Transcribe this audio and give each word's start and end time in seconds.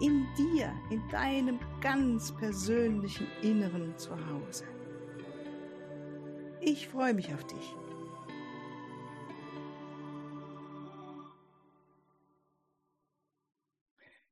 in 0.00 0.26
dir, 0.36 0.72
in 0.90 1.06
deinem 1.08 1.58
ganz 1.80 2.34
persönlichen 2.34 3.26
Inneren 3.42 3.96
zu 3.96 4.10
Hause. 4.10 4.64
Ich 6.60 6.88
freue 6.88 7.14
mich 7.14 7.32
auf 7.32 7.44
dich. 7.44 7.74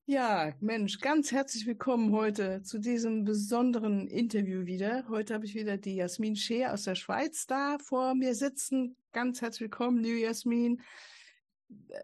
Ja, 0.06 0.52
Mensch, 0.60 1.00
ganz 1.00 1.32
herzlich 1.32 1.66
willkommen 1.66 2.12
heute 2.12 2.60
zu 2.62 2.78
diesem 2.78 3.24
besonderen 3.24 4.06
Interview 4.06 4.66
wieder. 4.66 5.09
Heute 5.09 5.32
habe 5.32 5.46
ich 5.46 5.54
wieder 5.54 5.78
die 5.78 5.96
Jasmin 5.96 6.37
Scheer 6.37 6.74
aus 6.74 6.82
der 6.82 6.95
Schweiz 6.95 7.46
da 7.46 7.78
vor 7.78 8.15
mir 8.15 8.34
sitzen. 8.34 8.96
Ganz 9.12 9.40
herzlich 9.40 9.62
willkommen, 9.62 10.02
liebe 10.02 10.20
Jasmin 10.20 10.82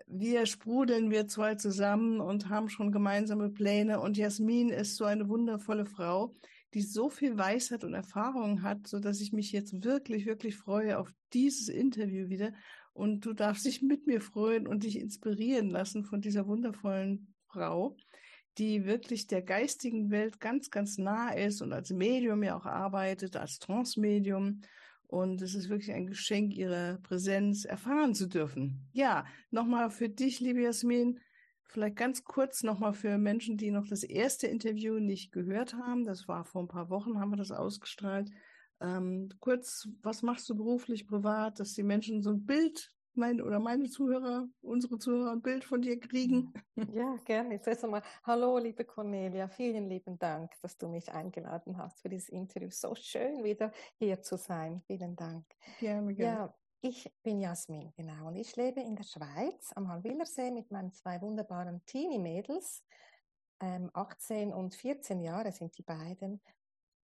wir 0.07 0.47
sprudeln, 0.47 1.11
wir 1.11 1.29
zwei 1.29 1.55
zusammen 1.55 2.21
und 2.21 2.49
haben 2.49 2.69
schon 2.69 2.93
gemeinsame 2.93 3.51
Pläne. 3.51 4.01
Und 4.01 4.17
Jasmin 4.17 4.71
ist 4.71 4.97
so 4.97 5.05
eine 5.05 5.29
wundervolle 5.29 5.87
Frau, 5.87 6.35
die 6.75 6.83
so 6.83 7.11
viel 7.11 7.37
Weisheit 7.37 7.85
und 7.85 7.95
Erfahrung 7.95 8.63
hat, 8.63 8.87
so 8.87 9.01
dass 9.01 9.21
ich 9.21 9.33
mich 9.33 9.53
jetzt 9.53 9.85
wirklich, 9.85 10.27
wirklich 10.27 10.57
freue 10.57 10.99
auf 10.99 11.13
dieses 11.33 11.69
Interview 11.69 12.29
wieder. 12.29 12.53
Und 12.93 13.25
du 13.25 13.33
darfst 13.33 13.65
dich 13.65 13.83
mit 13.83 14.07
mir 14.07 14.21
freuen 14.21 14.67
und 14.67 14.85
dich 14.85 14.99
inspirieren 14.99 15.71
lassen 15.71 16.05
von 16.05 16.21
dieser 16.21 16.47
wundervollen 16.47 17.35
Frau, 17.47 17.97
die 18.59 18.85
wirklich 18.85 19.27
der 19.27 19.43
geistigen 19.43 20.11
Welt 20.11 20.41
ganz, 20.41 20.71
ganz 20.71 20.99
nah 20.99 21.31
ist 21.31 21.63
und 21.63 21.73
als 21.73 21.91
Medium 21.91 22.43
ja 22.43 22.57
auch 22.57 22.67
arbeitet, 22.67 23.37
als 23.37 23.59
Transmedium 23.59 24.61
und 25.11 25.43
es 25.43 25.55
ist 25.55 25.69
wirklich 25.69 25.93
ein 25.93 26.07
Geschenk, 26.07 26.55
Ihre 26.55 27.01
Präsenz 27.03 27.65
erfahren 27.65 28.15
zu 28.15 28.29
dürfen. 28.29 28.89
Ja, 28.93 29.27
nochmal 29.51 29.91
für 29.91 30.09
dich, 30.09 30.39
liebe 30.39 30.63
Jasmin, 30.63 31.19
vielleicht 31.65 31.97
ganz 31.97 32.23
kurz 32.23 32.63
nochmal 32.63 32.93
für 32.93 33.19
Menschen, 33.19 33.57
die 33.57 33.73
noch 33.73 33.89
das 33.89 34.05
erste 34.05 34.47
Interview 34.47 35.01
nicht 35.01 35.33
gehört 35.33 35.75
haben. 35.75 36.05
Das 36.05 36.29
war 36.29 36.45
vor 36.45 36.63
ein 36.63 36.69
paar 36.69 36.91
Wochen, 36.91 37.19
haben 37.19 37.31
wir 37.31 37.37
das 37.37 37.51
ausgestrahlt. 37.51 38.31
Ähm, 38.81 39.31
kurz, 39.41 39.89
was 40.01 40.23
machst 40.23 40.49
du 40.49 40.55
beruflich, 40.55 41.09
privat, 41.09 41.59
dass 41.59 41.75
die 41.75 41.83
Menschen 41.83 42.23
so 42.23 42.31
ein 42.31 42.47
Bild 42.47 42.93
mein 43.21 43.41
oder 43.41 43.61
meine 43.61 43.89
Zuhörer, 43.89 44.49
unsere 44.63 44.99
Zuhörer 44.99 45.33
ein 45.33 45.43
Bild 45.43 45.65
von 45.65 45.83
dir 45.83 46.01
kriegen? 46.01 46.53
Ja, 46.93 47.17
gerne. 47.27 47.61
Zuerst 47.61 47.85
einmal, 47.85 48.03
hallo, 48.25 48.57
liebe 48.59 48.85
Cornelia, 48.85 49.49
vielen 49.49 49.87
lieben 49.87 50.19
Dank, 50.19 50.51
dass 50.63 50.79
du 50.79 50.89
mich 50.89 51.13
eingeladen 51.13 51.77
hast 51.77 52.01
für 52.01 52.09
dieses 52.09 52.31
Interview. 52.31 52.71
So 52.71 52.95
schön, 52.95 53.45
wieder 53.45 53.71
hier 53.99 54.23
zu 54.23 54.37
sein. 54.39 54.83
Vielen 54.87 55.15
Dank. 55.15 55.45
Gerne, 55.79 56.15
gerne. 56.15 56.39
Ja, 56.39 56.55
ich 56.81 57.13
bin 57.23 57.41
Jasmin, 57.41 57.93
genau, 57.95 58.29
und 58.29 58.37
ich 58.37 58.57
lebe 58.57 58.81
in 58.81 58.97
der 58.97 59.05
Schweiz 59.05 59.71
am 59.77 59.89
Halwillersee 59.89 60.51
mit 60.51 60.71
meinen 60.71 60.93
zwei 60.93 61.21
wunderbaren 61.21 61.85
Teenie-Mädels. 61.85 62.83
Ähm, 63.61 63.91
18 63.93 64.55
und 64.55 64.75
14 64.75 65.21
Jahre 65.21 65.53
sind 65.53 65.77
die 65.77 65.83
beiden. 65.83 66.41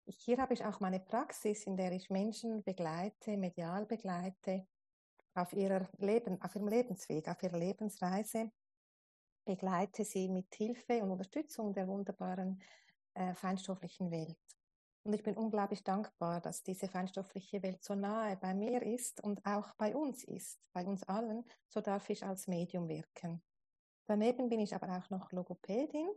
Hier 0.07 0.39
habe 0.39 0.55
ich 0.55 0.65
auch 0.65 0.81
meine 0.81 1.01
Praxis, 1.01 1.65
in 1.67 1.77
der 1.77 1.93
ich 1.93 2.09
Menschen 2.09 2.65
begleite, 2.65 3.37
medial 3.37 3.85
begleite 3.85 4.67
auf, 5.37 5.53
ihrer 5.53 5.89
Leben, 5.99 6.41
auf 6.43 6.55
ihrem 6.55 6.69
Lebensweg, 6.69 7.29
auf 7.29 7.43
ihrer 7.43 7.59
Lebensreise, 7.59 8.51
begleite 9.45 10.05
sie 10.05 10.29
mit 10.29 10.55
Hilfe 10.55 11.03
und 11.03 11.11
Unterstützung 11.11 11.73
der 11.73 11.87
wunderbaren 11.87 12.61
äh, 13.15 13.35
feinstofflichen 13.35 14.11
Welt. 14.11 14.37
Und 15.05 15.13
ich 15.13 15.23
bin 15.23 15.37
unglaublich 15.37 15.85
dankbar, 15.85 16.41
dass 16.41 16.65
diese 16.65 16.89
feinstoffliche 16.89 17.63
Welt 17.63 17.85
so 17.85 17.95
nahe 17.95 18.37
bei 18.37 18.55
mir 18.55 18.83
ist 18.83 19.23
und 19.23 19.45
auch 19.47 19.73
bei 19.77 19.95
uns 19.95 20.25
ist, 20.25 20.61
bei 20.73 20.85
uns 20.85 21.05
allen. 21.05 21.45
So 21.69 21.81
darf 21.81 22.11
ich 22.11 22.25
als 22.25 22.49
Medium 22.49 22.89
wirken. 22.89 23.41
Daneben 24.07 24.49
bin 24.49 24.59
ich 24.59 24.75
aber 24.75 24.99
auch 24.99 25.09
noch 25.11 25.31
Logopädin, 25.31 26.09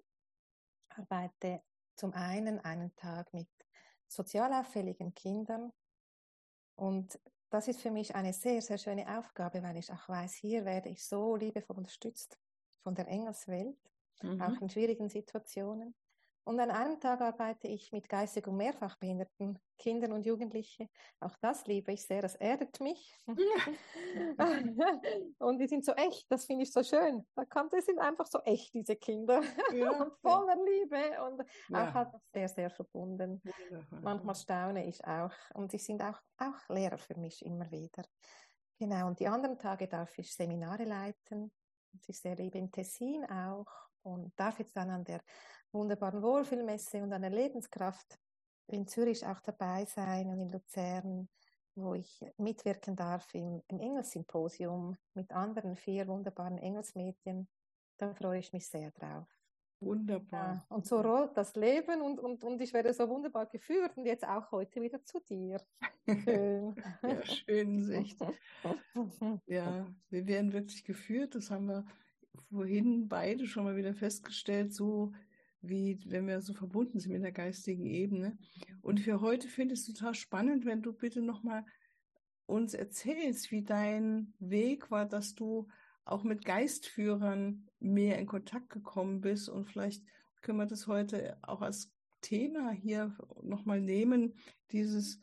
arbeite 0.90 1.62
zum 1.96 2.14
einen 2.14 2.60
einen 2.62 2.96
Tag 2.96 3.32
mit 3.32 3.48
sozialauffälligen 4.08 5.14
Kindern 5.14 5.72
und 6.76 7.20
das 7.50 7.68
ist 7.68 7.82
für 7.82 7.92
mich 7.92 8.16
eine 8.16 8.34
sehr, 8.34 8.62
sehr 8.62 8.78
schöne 8.78 9.18
Aufgabe, 9.18 9.64
weil 9.64 9.78
ich 9.78 9.92
auch 9.92 10.08
weiß, 10.08 10.34
hier 10.36 10.66
werde 10.66 10.90
ich 10.90 11.04
so 11.04 11.36
liebevoll 11.36 11.78
unterstützt 11.78 12.38
von 12.84 12.96
der 12.96 13.08
Engelswelt, 13.08 13.78
mhm. 14.22 14.42
auch 14.42 14.62
in 14.62 14.70
schwierigen 14.70 15.10
Situationen. 15.10 15.96
Und 16.50 16.60
an 16.60 16.72
einem 16.72 17.00
Tag 17.00 17.22
arbeite 17.22 17.68
ich 17.68 17.92
mit 17.92 18.10
geistig 18.10 18.48
und 18.48 18.58
mehrfach 18.58 18.98
behinderten 18.98 19.60
Kindern 19.78 20.14
und 20.14 20.26
Jugendlichen. 20.26 20.90
Auch 21.20 21.36
das 21.42 21.68
liebe 21.68 21.92
ich 21.92 22.04
sehr, 22.04 22.24
das 22.24 22.34
erdet 22.34 22.80
mich. 22.80 23.16
und 25.38 25.60
die 25.60 25.68
sind 25.68 25.86
so 25.86 25.92
echt, 25.92 26.26
das 26.32 26.46
finde 26.46 26.64
ich 26.64 26.72
so 26.72 26.82
schön. 26.82 27.24
Da 27.36 27.46
kommt, 27.46 27.74
die 27.74 27.82
sind 27.82 28.00
einfach 28.00 28.26
so 28.26 28.40
echt, 28.40 28.74
diese 28.74 28.96
Kinder. 28.96 29.44
Ja, 29.72 29.92
und 30.02 30.12
voller 30.24 30.56
Liebe 30.56 31.24
und 31.24 31.44
ja. 31.70 31.88
auch 31.88 31.94
halt 31.94 32.16
sehr, 32.34 32.50
sehr 32.50 32.72
verbunden. 32.72 33.44
Ja. 33.44 33.54
Manchmal 34.02 34.34
staune 34.34 34.88
ich 34.88 35.06
auch. 35.06 35.36
Und 35.54 35.70
sie 35.70 35.78
sind 35.78 36.02
auch, 36.02 36.20
auch 36.40 36.70
Lehrer 36.70 36.98
für 36.98 37.20
mich 37.20 37.46
immer 37.46 37.70
wieder. 37.70 38.04
Genau, 38.80 39.06
und 39.06 39.20
die 39.20 39.28
anderen 39.28 39.60
Tage 39.60 39.88
darf 39.88 40.18
ich 40.18 40.34
Seminare 40.34 40.86
leiten. 40.86 41.52
Ich 42.08 42.20
sehr 42.20 42.36
liebe 42.36 42.58
in 42.58 42.72
Tessin 42.72 43.24
auch 43.26 43.89
und 44.04 44.32
darf 44.38 44.60
jetzt 44.60 44.76
dann 44.76 44.90
an 44.90 45.04
der 45.04 45.22
wunderbaren 45.72 46.22
Wohlfühlmesse 46.22 47.02
und 47.04 47.14
an 47.14 47.22
der 47.22 47.32
Lebenskraft 47.32 48.20
in 48.68 48.88
Zürich 48.88 49.26
auch 49.26 49.40
dabei 49.42 49.86
sein 49.86 50.30
und 50.30 50.40
in 50.40 50.50
Luzern, 50.50 51.30
wo 51.76 51.94
ich 51.94 52.20
mitwirken 52.38 52.96
darf 52.96 53.34
im, 53.34 53.62
im 53.68 53.80
Engelssymposium 53.80 54.98
mit 55.14 55.32
anderen 55.32 55.76
vier 55.76 56.08
wunderbaren 56.08 56.58
Engelsmedien. 56.58 57.48
Da 57.98 58.14
freue 58.14 58.40
ich 58.40 58.54
mich 58.54 58.68
sehr 58.68 58.92
drauf. 58.92 59.28
Wunderbar. 59.82 60.66
Ja, 60.70 60.76
und 60.76 60.86
so 60.86 61.00
rollt 61.00 61.38
das 61.38 61.56
Leben 61.56 62.02
und, 62.02 62.20
und, 62.20 62.44
und 62.44 62.62
ich 62.62 62.74
werde 62.74 62.94
so 62.94 63.08
wunderbar 63.08 63.46
geführt 63.46 63.96
und 63.96 64.06
jetzt 64.06 64.28
auch 64.28 64.52
heute 64.52 64.82
wieder 64.82 65.04
zu 65.06 65.22
dir. 65.22 65.62
Schön. 66.06 66.76
ja, 67.04 67.26
schön 67.26 67.84
Sicht. 67.84 68.20
Ja, 69.48 69.88
wir 70.10 70.28
werden 70.28 70.52
wirklich 70.52 70.84
geführt. 70.84 71.36
Das 71.36 71.50
haben 71.50 71.68
wir 71.68 71.86
vorhin 72.52 73.08
beide 73.08 73.48
schon 73.48 73.64
mal 73.64 73.76
wieder 73.76 73.94
festgestellt, 73.94 74.74
so 74.74 75.12
wie 75.62 76.00
wenn 76.06 76.28
wir 76.28 76.42
so 76.42 76.54
verbunden 76.54 77.00
sind 77.00 77.12
mit 77.12 77.24
der 77.24 77.32
geistigen 77.32 77.86
Ebene. 77.86 78.38
Und 78.82 79.00
für 79.00 79.22
heute 79.22 79.48
finde 79.48 79.74
ich 79.74 79.82
es 79.82 79.86
total 79.86 80.14
spannend, 80.16 80.66
wenn 80.66 80.82
du 80.82 80.94
bitte 80.94 81.22
nochmal 81.22 81.66
uns 82.46 82.74
erzählst, 82.74 83.52
wie 83.52 83.64
dein 83.64 84.34
Weg 84.40 84.90
war, 84.90 85.06
dass 85.06 85.36
du 85.36 85.68
auch 86.06 86.24
mit 86.24 86.46
Geistführern 86.46 87.68
mehr 87.80 88.18
in 88.18 88.26
Kontakt 88.26 88.70
gekommen 88.70 89.22
bist. 89.22 89.50
Und 89.50 89.66
vielleicht 89.66 90.04
können 90.42 90.58
wir 90.58 90.66
das 90.66 90.88
heute 90.88 91.38
auch 91.44 91.62
als 91.62 91.92
Thema 92.22 92.72
hier 92.72 93.16
nochmal 93.42 93.82
nehmen, 93.82 94.34
dieses 94.72 95.22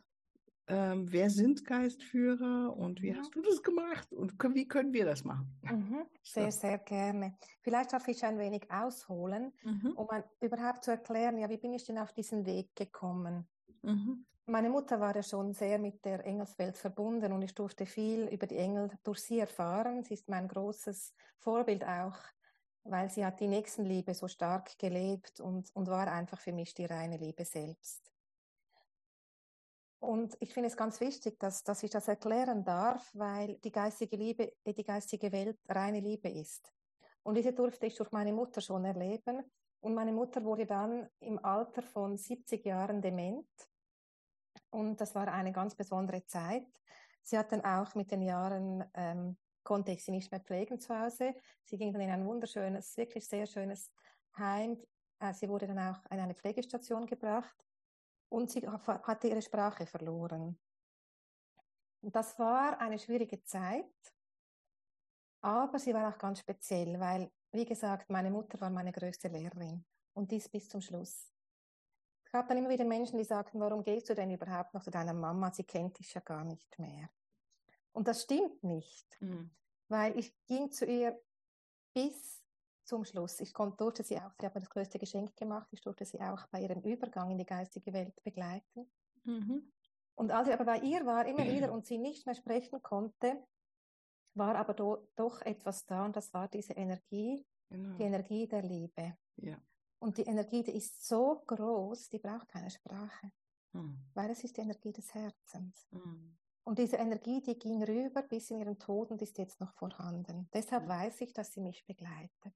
ähm, 0.69 1.10
wer 1.12 1.31
sind 1.31 1.65
Geistführer 1.65 2.77
und 2.77 3.00
wie 3.00 3.12
mhm. 3.12 3.19
hast 3.19 3.34
du 3.34 3.41
das 3.41 3.62
gemacht 3.62 4.12
und 4.12 4.37
wie 4.54 4.66
können 4.66 4.93
wir 4.93 5.04
das 5.04 5.25
machen? 5.25 5.56
Mhm. 5.62 6.06
Sehr, 6.22 6.50
so. 6.50 6.60
sehr 6.60 6.78
gerne. 6.78 7.37
Vielleicht 7.60 7.93
darf 7.93 8.09
ich 8.09 8.25
ein 8.25 8.38
wenig 8.38 8.69
ausholen, 8.71 9.53
mhm. 9.62 9.93
um 9.93 10.09
überhaupt 10.41 10.84
zu 10.84 10.91
erklären, 10.91 11.38
ja, 11.38 11.49
wie 11.49 11.56
bin 11.56 11.72
ich 11.72 11.84
denn 11.84 11.99
auf 11.99 12.12
diesen 12.12 12.44
Weg 12.47 12.75
gekommen? 12.75 13.47
Mhm. 13.83 14.27
Meine 14.47 14.71
Mutter 14.71 15.01
war 15.01 15.15
ja 15.15 15.22
schon 15.22 15.53
sehr 15.53 15.78
mit 15.78 16.04
der 16.04 16.24
Engelswelt 16.24 16.77
verbunden 16.77 17.33
und 17.33 17.42
ich 17.42 17.54
durfte 17.54 17.86
viel 17.86 18.28
über 18.28 18.47
die 18.47 18.57
Engel 18.57 18.91
durch 19.03 19.21
sie 19.21 19.41
erfahren. 19.41 20.04
Sie 20.04 20.15
ist 20.15 20.28
mein 20.28 20.47
großes 20.47 21.15
Vorbild 21.39 21.84
auch, 21.84 22.16
weil 22.84 23.10
sie 23.10 23.24
hat 23.24 23.41
die 23.41 23.48
Nächstenliebe 23.48 24.15
so 24.15 24.28
stark 24.28 24.78
gelebt 24.78 25.41
und, 25.41 25.74
und 25.74 25.89
war 25.89 26.07
einfach 26.10 26.41
für 26.41 26.53
mich 26.53 26.74
die 26.74 26.86
reine 26.86 27.16
Liebe 27.16 27.45
selbst. 27.45 28.16
Und 30.06 30.36
ich 30.38 30.54
finde 30.54 30.68
es 30.68 30.76
ganz 30.76 31.00
wichtig, 31.00 31.36
dass, 31.41 31.64
dass 31.64 31.82
ich 31.82 31.91
das 31.91 32.06
erklären 32.06 32.62
darf, 32.62 33.10
weil 33.12 33.56
die 33.58 33.72
geistige 33.72 34.16
Liebe, 34.16 34.53
die 34.64 34.84
geistige 34.84 35.32
Welt 35.32 35.58
reine 35.68 35.98
Liebe 35.98 36.28
ist. 36.28 36.72
Und 37.24 37.34
diese 37.34 37.53
durfte 37.53 37.86
ich 37.86 37.97
durch 37.97 38.12
meine 38.12 38.32
Mutter 38.32 38.60
schon 38.60 38.84
erleben. 38.84 39.42
Und 39.80 39.94
meine 39.94 40.12
Mutter 40.12 40.44
wurde 40.44 40.64
dann 40.64 41.08
im 41.18 41.44
Alter 41.44 41.82
von 41.82 42.16
70 42.16 42.64
Jahren 42.64 43.03
dement. 43.03 43.48
Und 44.70 45.00
das 45.00 45.12
war 45.16 45.26
eine 45.26 45.50
ganz 45.50 45.74
besondere 45.74 46.24
Zeit. 46.24 46.68
Sie 47.22 47.36
hat 47.36 47.50
dann 47.50 47.64
auch 47.64 47.97
mit 47.97 48.12
den 48.12 48.22
Jahren, 48.22 48.84
ähm, 48.94 49.36
konnte 49.64 49.91
ich 49.91 50.04
sie 50.04 50.12
nicht 50.12 50.30
mehr 50.30 50.41
pflegen 50.41 50.78
zu 50.78 50.97
Hause. 50.97 51.34
Sie 51.64 51.78
ging 51.78 51.92
dann 51.92 52.03
in 52.03 52.10
ein 52.10 52.24
wunderschönes, 52.24 52.97
wirklich 52.97 53.26
sehr 53.26 53.47
schönes 53.47 53.91
Heim. 54.38 54.80
Äh, 55.18 55.34
sie 55.34 55.48
wurde 55.48 55.66
dann 55.66 55.80
auch 55.80 56.08
in 56.12 56.20
eine 56.20 56.36
Pflegestation 56.36 57.06
gebracht. 57.06 57.66
Und 58.28 58.51
sie 58.51 58.67
hatte 58.67 59.28
ihre 59.28 59.43
Sprache 59.43 59.87
verloren. 59.87 60.59
Und 62.01 62.15
das 62.15 62.39
war 62.39 62.78
eine 62.81 62.99
schwierige 62.99 63.43
Zeit, 63.43 64.15
aber 65.41 65.78
sie 65.78 65.95
war 65.95 66.13
auch 66.13 66.19
ganz 66.19 66.41
speziell, 66.41 66.99
weil, 66.99 67.31
wie 67.53 67.65
gesagt, 67.65 68.11
meine 68.11 68.31
Mutter 68.31 68.61
war 68.61 68.71
meine 68.71 68.93
größte 68.93 69.28
Lehrerin 69.28 69.84
und 70.15 70.31
dies 70.31 70.49
bis 70.49 70.69
zum 70.69 70.81
Schluss. 70.81 71.33
Es 72.25 72.33
gab 72.33 72.49
dann 72.49 72.59
immer 72.59 72.69
wieder 72.69 72.84
Menschen, 72.84 73.19
die 73.19 73.25
sagten, 73.25 73.61
warum 73.61 73.83
gehst 73.83 74.11
du 74.11 74.15
denn 74.15 74.31
überhaupt 74.31 74.75
noch 74.75 74.83
zu 74.83 74.91
deiner 74.91 75.15
Mama? 75.15 75.53
Sie 75.53 75.65
kennt 75.65 75.99
dich 75.99 76.13
ja 76.15 76.21
gar 76.21 76.45
nicht 76.45 76.78
mehr. 76.78 77.09
Und 77.93 78.09
das 78.09 78.23
stimmt 78.23 78.63
nicht, 78.63 79.21
mhm. 79.21 79.51
weil 79.89 80.19
ich 80.19 80.37
ging 80.47 80.71
zu 80.71 80.84
ihr 80.84 81.19
bis 81.95 82.43
zum 82.86 83.04
Schluss. 83.04 83.41
Ich 83.41 83.53
konnte, 83.53 83.77
durfte 83.77 84.03
sie 84.03 84.16
auch, 84.18 84.33
sie 84.38 84.47
hat 84.47 84.54
mir 84.54 84.60
das 84.60 84.71
größte 84.71 84.98
Geschenk 84.98 85.36
gemacht, 85.36 85.68
ich 85.72 85.80
durfte 85.80 86.04
sie 86.04 86.21
auch 86.21 86.47
bei 86.48 86.60
ihrem 86.60 86.80
Übergang 86.83 87.30
in 87.30 87.38
die 87.38 87.47
geistige 87.47 87.92
Welt 87.92 88.22
begleiten. 88.22 88.91
Mhm. 89.24 89.72
Und 90.15 90.30
als 90.30 90.48
ich 90.48 90.54
aber 90.54 90.65
bei 90.65 90.78
ihr 90.78 91.04
war, 91.04 91.27
immer 91.27 91.44
wieder 91.44 91.71
und 91.72 91.86
sie 91.86 91.98
nicht 91.98 92.27
mehr 92.27 92.34
sprechen 92.34 92.83
konnte, 92.83 93.44
war 94.34 94.54
aber 94.56 94.74
do, 94.74 95.09
doch 95.16 95.42
etwas 95.42 95.84
da 95.86 96.04
und 96.04 96.16
das 96.16 96.33
war 96.33 96.48
diese 96.48 96.74
Energie, 96.74 97.44
genau. 97.68 97.97
die 97.97 98.03
Energie 98.03 98.47
der 98.47 98.62
Liebe. 98.62 99.16
Ja. 99.36 99.59
Und 99.98 100.18
die 100.18 100.24
Energie, 100.24 100.62
die 100.62 100.77
ist 100.77 101.06
so 101.06 101.42
groß, 101.47 102.09
die 102.10 102.18
braucht 102.18 102.48
keine 102.48 102.71
Sprache, 102.71 103.32
mhm. 103.72 103.98
weil 104.15 104.30
es 104.30 104.44
ist 104.44 104.56
die 104.56 104.60
Energie 104.60 104.92
des 104.92 105.12
Herzens. 105.15 105.86
Mhm. 105.91 106.36
Und 106.65 106.78
diese 106.80 106.97
Energie, 106.97 107.41
die 107.41 107.59
ging 107.59 107.82
rüber 107.82 108.22
bis 108.22 108.50
in 108.50 108.59
ihren 108.59 108.78
Tod 108.78 109.12
und 109.12 109.22
ist 109.22 109.39
jetzt 109.39 109.60
noch 109.60 109.72
vorhanden. 109.74 110.48
Deshalb 110.53 110.89
weiß 110.89 111.21
ich, 111.21 111.32
dass 111.32 111.53
sie 111.53 111.60
mich 111.60 111.86
begleitet. 111.86 112.54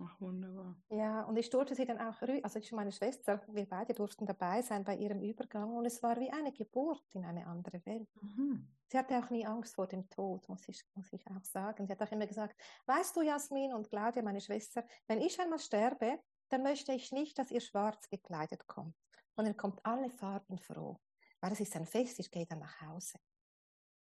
Ach, 0.00 0.20
wunderbar. 0.20 0.76
Ja, 0.88 1.22
und 1.24 1.36
ich 1.36 1.50
durfte 1.50 1.74
sie 1.74 1.84
dann 1.84 1.98
auch, 1.98 2.22
also 2.42 2.58
ich 2.58 2.72
und 2.72 2.76
meine 2.76 2.92
Schwester, 2.92 3.42
wir 3.48 3.68
beide 3.68 3.92
durften 3.92 4.24
dabei 4.24 4.62
sein 4.62 4.84
bei 4.84 4.96
ihrem 4.96 5.20
Übergang 5.20 5.74
und 5.74 5.84
es 5.84 6.02
war 6.02 6.18
wie 6.18 6.30
eine 6.30 6.52
Geburt 6.52 7.04
in 7.14 7.24
eine 7.24 7.46
andere 7.46 7.84
Welt. 7.84 8.08
Mhm. 8.20 8.66
Sie 8.86 8.98
hatte 8.98 9.18
auch 9.18 9.30
nie 9.30 9.46
Angst 9.46 9.74
vor 9.74 9.86
dem 9.86 10.08
Tod, 10.08 10.48
muss 10.48 10.68
ich, 10.68 10.82
muss 10.94 11.12
ich 11.12 11.26
auch 11.28 11.44
sagen. 11.44 11.86
Sie 11.86 11.92
hat 11.92 12.02
auch 12.02 12.12
immer 12.12 12.26
gesagt, 12.26 12.58
weißt 12.86 13.16
du, 13.16 13.22
Jasmin 13.22 13.74
und 13.74 13.88
Claudia, 13.88 14.22
meine 14.22 14.40
Schwester, 14.40 14.84
wenn 15.06 15.20
ich 15.20 15.38
einmal 15.40 15.58
sterbe, 15.58 16.18
dann 16.48 16.62
möchte 16.62 16.92
ich 16.92 17.12
nicht, 17.12 17.38
dass 17.38 17.50
ihr 17.50 17.60
schwarz 17.60 18.08
gekleidet 18.08 18.66
kommt, 18.66 18.94
sondern 19.34 19.56
kommt 19.56 19.84
alle 19.84 20.10
Farben 20.10 20.58
froh. 20.58 20.98
Weil 21.40 21.52
es 21.52 21.60
ist 21.60 21.74
ein 21.76 21.86
Fest, 21.86 22.18
ich 22.18 22.30
gehe 22.30 22.46
dann 22.46 22.60
nach 22.60 22.80
Hause. 22.80 23.18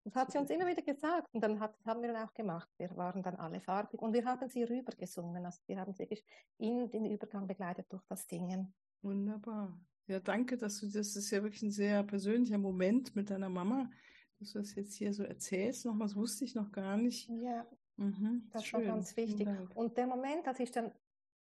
Das 0.05 0.15
hat 0.15 0.33
sie 0.33 0.39
uns 0.39 0.51
immer 0.51 0.67
wieder 0.67 0.83
gesagt 0.83 1.29
und 1.33 1.43
dann 1.43 1.61
hat, 1.61 1.75
haben 1.85 2.01
wir 2.01 2.13
dann 2.13 2.27
auch 2.27 2.33
gemacht. 2.33 2.69
Wir 2.79 2.97
waren 2.97 3.23
dann 3.23 3.37
alle 3.37 3.61
farbig 3.61 4.01
und 4.01 4.13
wir 4.13 4.25
haben 4.25 4.49
sie 4.49 4.63
rübergesungen. 4.63 5.45
Also 5.45 5.61
wir 5.67 5.79
haben 5.79 5.93
sie 5.93 6.01
wirklich 6.01 6.25
in 6.59 6.89
den 6.91 7.05
Übergang 7.07 7.47
begleitet 7.47 7.87
durch 7.91 8.05
das 8.09 8.27
Singen. 8.27 8.73
Wunderbar. 9.03 9.79
Ja, 10.07 10.21
danke, 10.21 10.57
dass 10.57 10.81
du 10.81 10.87
das 10.87 11.15
ist 11.15 11.31
ja 11.31 11.43
wirklich 11.43 11.63
ein 11.63 11.71
sehr 11.71 12.03
persönlicher 12.03 12.59
Moment 12.59 13.15
mit 13.15 13.29
deiner 13.29 13.51
Mama, 13.51 13.91
dass 14.39 14.53
du 14.53 14.59
das 14.59 14.75
jetzt 14.75 14.95
hier 14.95 15.13
so 15.13 15.23
erzählst. 15.23 15.85
Noch 15.85 15.99
was 15.99 16.17
wusste 16.17 16.45
ich 16.45 16.55
noch 16.55 16.73
gar 16.73 16.97
nicht. 16.97 17.29
Ja, 17.29 17.67
mhm, 17.97 18.49
das 18.53 18.65
schön. 18.65 18.81
war 18.81 18.95
ganz 18.95 19.17
wichtig. 19.17 19.47
Und 19.75 19.99
der 19.99 20.07
Moment, 20.07 20.49
als 20.49 20.61
ich 20.61 20.71
dann 20.71 20.93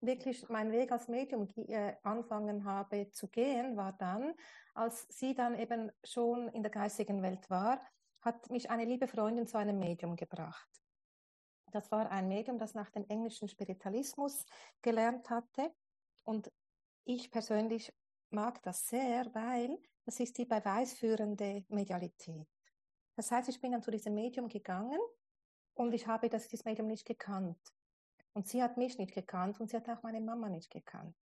wirklich 0.01 0.47
meinen 0.49 0.71
Weg 0.71 0.91
als 0.91 1.07
Medium 1.07 1.47
äh, 1.55 1.93
anfangen 2.03 2.65
habe 2.65 3.09
zu 3.11 3.27
gehen, 3.27 3.77
war 3.77 3.93
dann, 3.93 4.33
als 4.73 5.07
sie 5.09 5.33
dann 5.33 5.57
eben 5.57 5.91
schon 6.03 6.49
in 6.49 6.61
der 6.61 6.71
geistigen 6.71 7.21
Welt 7.21 7.49
war 7.49 7.81
hat 8.21 8.49
mich 8.49 8.69
eine 8.69 8.85
liebe 8.85 9.07
Freundin 9.07 9.47
zu 9.47 9.57
einem 9.57 9.79
Medium 9.79 10.15
gebracht. 10.15 10.69
Das 11.71 11.91
war 11.91 12.09
ein 12.11 12.27
Medium, 12.27 12.57
das 12.57 12.73
nach 12.73 12.89
dem 12.89 13.05
englischen 13.09 13.47
Spiritualismus 13.47 14.45
gelernt 14.81 15.29
hatte. 15.29 15.73
Und 16.23 16.51
ich 17.03 17.29
persönlich 17.31 17.93
mag 18.29 18.61
das 18.63 18.87
sehr, 18.87 19.33
weil 19.33 19.77
das 20.05 20.19
ist 20.19 20.37
die 20.37 20.45
beweisführende 20.45 21.65
Medialität. 21.69 22.47
Das 23.15 23.31
heißt, 23.31 23.49
ich 23.49 23.59
bin 23.59 23.71
dann 23.71 23.81
zu 23.81 23.91
diesem 23.91 24.13
Medium 24.13 24.47
gegangen 24.47 24.99
und 25.73 25.93
ich 25.93 26.07
habe 26.07 26.29
das, 26.29 26.47
dieses 26.47 26.65
Medium 26.65 26.87
nicht 26.87 27.05
gekannt. 27.05 27.59
Und 28.33 28.47
sie 28.47 28.61
hat 28.61 28.77
mich 28.77 28.97
nicht 28.97 29.13
gekannt 29.13 29.59
und 29.59 29.69
sie 29.69 29.77
hat 29.77 29.89
auch 29.89 30.03
meine 30.03 30.21
Mama 30.21 30.49
nicht 30.49 30.69
gekannt. 30.69 31.17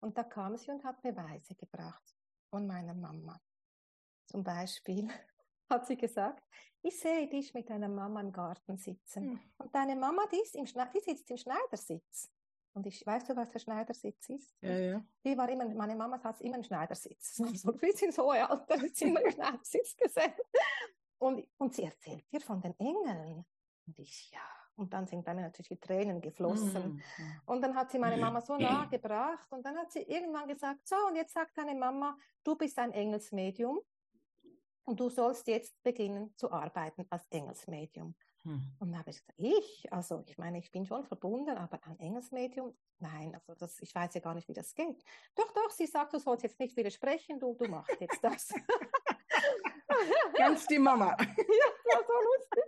Und 0.00 0.16
da 0.18 0.24
kam 0.24 0.56
sie 0.56 0.70
und 0.70 0.84
hat 0.84 1.02
Beweise 1.02 1.54
gebracht 1.54 2.14
von 2.50 2.66
meiner 2.66 2.94
Mama. 2.94 3.40
Zum 4.26 4.42
Beispiel 4.42 5.08
hat 5.68 5.86
sie 5.86 5.96
gesagt, 5.96 6.42
ich 6.82 6.98
sehe 6.98 7.26
dich 7.28 7.54
mit 7.54 7.70
deiner 7.70 7.88
Mama 7.88 8.20
im 8.20 8.32
Garten 8.32 8.76
sitzen. 8.76 9.22
Hm. 9.22 9.40
Und 9.58 9.74
deine 9.74 9.96
Mama, 9.96 10.22
die, 10.30 10.40
ist 10.40 10.54
im 10.54 10.66
die 10.66 11.00
sitzt 11.00 11.30
im 11.30 11.36
Schneidersitz. 11.36 12.30
Und 12.74 12.86
ich, 12.86 13.06
weißt 13.06 13.28
du, 13.28 13.36
was 13.36 13.50
der 13.50 13.60
Schneidersitz 13.60 14.28
ist? 14.28 14.56
Ja, 14.60 14.76
ja. 14.76 15.04
Die 15.24 15.38
war 15.38 15.48
immer, 15.48 15.66
meine 15.68 15.94
Mama 15.94 16.22
hat 16.22 16.40
immer 16.40 16.56
im 16.56 16.64
Schneidersitz. 16.64 17.36
So 17.36 17.44
ein 17.44 17.78
bisschen 17.78 18.12
so 18.12 18.30
alt, 18.30 18.64
da 18.68 18.74
ist 18.74 19.00
immer 19.00 19.22
im 19.22 19.30
Schneidersitz 19.30 19.96
gesessen. 19.96 20.42
Und, 21.18 21.46
und 21.56 21.72
sie 21.72 21.84
erzählt 21.84 22.30
dir 22.30 22.40
von 22.40 22.60
den 22.60 22.78
Engeln. 22.78 23.44
Und 23.86 23.98
ich, 23.98 24.30
ja. 24.30 24.40
Und 24.76 24.92
dann 24.92 25.06
sind 25.06 25.24
bei 25.24 25.34
mir 25.34 25.42
natürlich 25.42 25.68
die 25.68 25.80
Tränen 25.80 26.20
geflossen. 26.20 26.96
Mm, 26.96 27.02
Und 27.46 27.62
dann 27.62 27.76
hat 27.76 27.92
sie 27.92 27.98
meine 27.98 28.20
Mama 28.20 28.40
so 28.40 28.56
nahe 28.56 28.88
gebracht 28.88 29.46
und 29.52 29.64
dann 29.64 29.76
hat 29.76 29.92
sie 29.92 30.02
irgendwann 30.02 30.48
gesagt, 30.48 30.86
so, 30.88 30.96
und 31.08 31.14
jetzt 31.14 31.32
sagt 31.32 31.56
deine 31.56 31.76
Mama, 31.76 32.18
du 32.42 32.56
bist 32.56 32.76
ein 32.80 32.90
Engelsmedium 32.90 33.80
und 34.84 35.00
du 35.00 35.08
sollst 35.08 35.46
jetzt 35.46 35.82
beginnen 35.82 36.34
zu 36.36 36.50
arbeiten 36.50 37.06
als 37.10 37.26
Engelsmedium. 37.30 38.14
Hm. 38.44 38.60
Und 38.78 38.90
dann 38.90 38.98
habe 38.98 39.10
ich 39.10 39.16
gesagt, 39.16 39.38
ich, 39.38 39.90
also 39.90 40.22
ich 40.26 40.36
meine, 40.36 40.58
ich 40.58 40.70
bin 40.70 40.84
schon 40.84 41.04
verbunden, 41.04 41.56
aber 41.56 41.80
ein 41.84 41.98
Engelsmedium, 41.98 42.76
nein, 42.98 43.34
also 43.34 43.54
das, 43.54 43.80
ich 43.80 43.94
weiß 43.94 44.12
ja 44.14 44.20
gar 44.20 44.34
nicht, 44.34 44.48
wie 44.48 44.52
das 44.52 44.74
geht. 44.74 45.02
Doch, 45.34 45.50
doch, 45.52 45.70
sie 45.70 45.86
sagt, 45.86 46.12
du 46.12 46.18
sollst 46.18 46.42
jetzt 46.42 46.60
nicht 46.60 46.76
widersprechen, 46.76 47.40
du, 47.40 47.54
du 47.54 47.66
machst 47.68 47.98
jetzt 47.98 48.22
das. 48.22 48.48
Ganz 50.36 50.66
die 50.66 50.78
Mama. 50.78 51.16
ja, 51.18 51.26
das 51.26 51.94
war 51.94 52.04
so 52.06 52.12
lustig. 52.12 52.64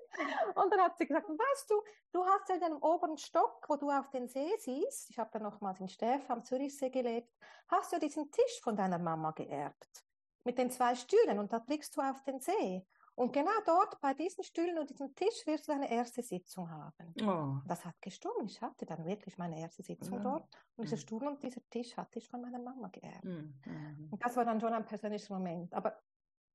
Und 0.54 0.72
dann 0.72 0.80
hat 0.80 0.96
sie 0.96 1.06
gesagt, 1.06 1.28
weißt 1.28 1.70
du, 1.70 1.82
du 2.12 2.24
hast 2.24 2.48
ja 2.48 2.54
in 2.54 2.60
deinem 2.62 2.82
oberen 2.82 3.18
Stock, 3.18 3.66
wo 3.68 3.76
du 3.76 3.90
auf 3.90 4.08
den 4.10 4.28
See 4.28 4.56
siehst, 4.58 5.10
ich 5.10 5.18
habe 5.18 5.28
dann 5.32 5.42
nochmals 5.42 5.80
in 5.80 5.88
Sterf 5.88 6.30
am 6.30 6.42
Zürichsee 6.42 6.88
gelebt, 6.88 7.36
hast 7.68 7.92
du 7.92 7.98
diesen 7.98 8.30
Tisch 8.30 8.60
von 8.62 8.76
deiner 8.76 8.98
Mama 8.98 9.32
geerbt 9.32 10.05
mit 10.46 10.56
den 10.58 10.70
zwei 10.70 10.94
Stühlen 10.94 11.38
und 11.38 11.52
da 11.52 11.58
blickst 11.58 11.96
du 11.96 12.00
auf 12.00 12.22
den 12.22 12.40
See. 12.40 12.86
Und 13.16 13.32
genau 13.32 13.50
dort 13.64 13.98
bei 14.00 14.12
diesen 14.12 14.44
Stühlen 14.44 14.78
und 14.78 14.90
diesem 14.90 15.14
Tisch 15.14 15.46
wirst 15.46 15.66
du 15.66 15.72
deine 15.72 15.90
erste 15.90 16.22
Sitzung 16.22 16.70
haben. 16.70 17.14
Oh. 17.22 17.66
Das 17.66 17.84
hat 17.84 18.00
gestimmt. 18.00 18.50
Ich 18.50 18.60
hatte 18.60 18.84
dann 18.84 19.04
wirklich 19.06 19.38
meine 19.38 19.58
erste 19.58 19.82
Sitzung 19.82 20.18
ja. 20.18 20.22
dort. 20.22 20.48
Und 20.76 20.84
dieser 20.84 20.96
mhm. 20.96 21.00
Stuhl 21.00 21.26
und 21.26 21.42
dieser 21.42 21.62
Tisch 21.70 21.96
hatte 21.96 22.18
ich 22.18 22.28
von 22.28 22.42
meiner 22.42 22.58
Mama 22.58 22.88
geerbt. 22.88 23.24
Mhm. 23.24 24.08
Und 24.10 24.22
das 24.22 24.36
war 24.36 24.44
dann 24.44 24.60
schon 24.60 24.72
ein 24.72 24.84
persönlicher 24.84 25.32
Moment. 25.32 25.72
Aber 25.72 25.98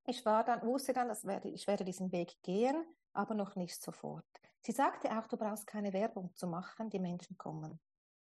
ich 0.06 0.24
war 0.24 0.44
dann, 0.44 0.62
wusste 0.62 0.92
dann, 0.92 1.08
dass 1.08 1.24
werde, 1.24 1.48
ich 1.48 1.66
werde 1.66 1.84
diesen 1.84 2.12
Weg 2.12 2.40
gehen, 2.42 2.84
aber 3.12 3.34
noch 3.34 3.56
nicht 3.56 3.82
sofort. 3.82 4.24
Sie 4.60 4.72
sagte 4.72 5.18
auch, 5.18 5.26
du 5.26 5.36
brauchst 5.36 5.66
keine 5.66 5.92
Werbung 5.92 6.32
zu 6.36 6.46
machen, 6.46 6.90
die 6.90 7.00
Menschen 7.00 7.36
kommen. 7.36 7.80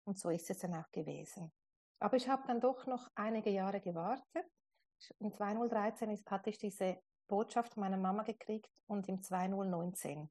Und 0.05 0.17
so 0.17 0.29
ist 0.29 0.49
es 0.49 0.59
dann 0.59 0.73
auch 0.73 0.89
gewesen. 0.91 1.51
Aber 1.99 2.15
ich 2.15 2.29
habe 2.29 2.47
dann 2.47 2.61
doch 2.61 2.87
noch 2.87 3.09
einige 3.13 3.49
Jahre 3.49 3.81
gewartet 3.81 4.47
im 5.19 5.31
2013 5.31 6.17
hatte 6.27 6.49
ich 6.49 6.57
diese 6.57 7.01
Botschaft 7.27 7.77
meiner 7.77 7.97
Mama 7.97 8.23
gekriegt 8.23 8.69
und 8.87 9.07
im 9.07 9.21
2019 9.21 10.29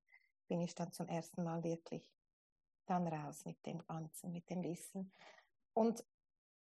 bin 0.49 0.61
ich 0.61 0.75
dann 0.75 0.93
zum 0.93 1.09
ersten 1.09 1.45
Mal 1.45 1.63
wirklich 1.65 2.11
dann 2.87 3.07
raus 3.07 3.45
mit 3.45 3.65
dem 3.67 3.79
Ganzen, 3.87 4.33
mit 4.33 4.51
dem 4.51 4.63
Wissen. 4.63 5.13
Und 5.73 6.05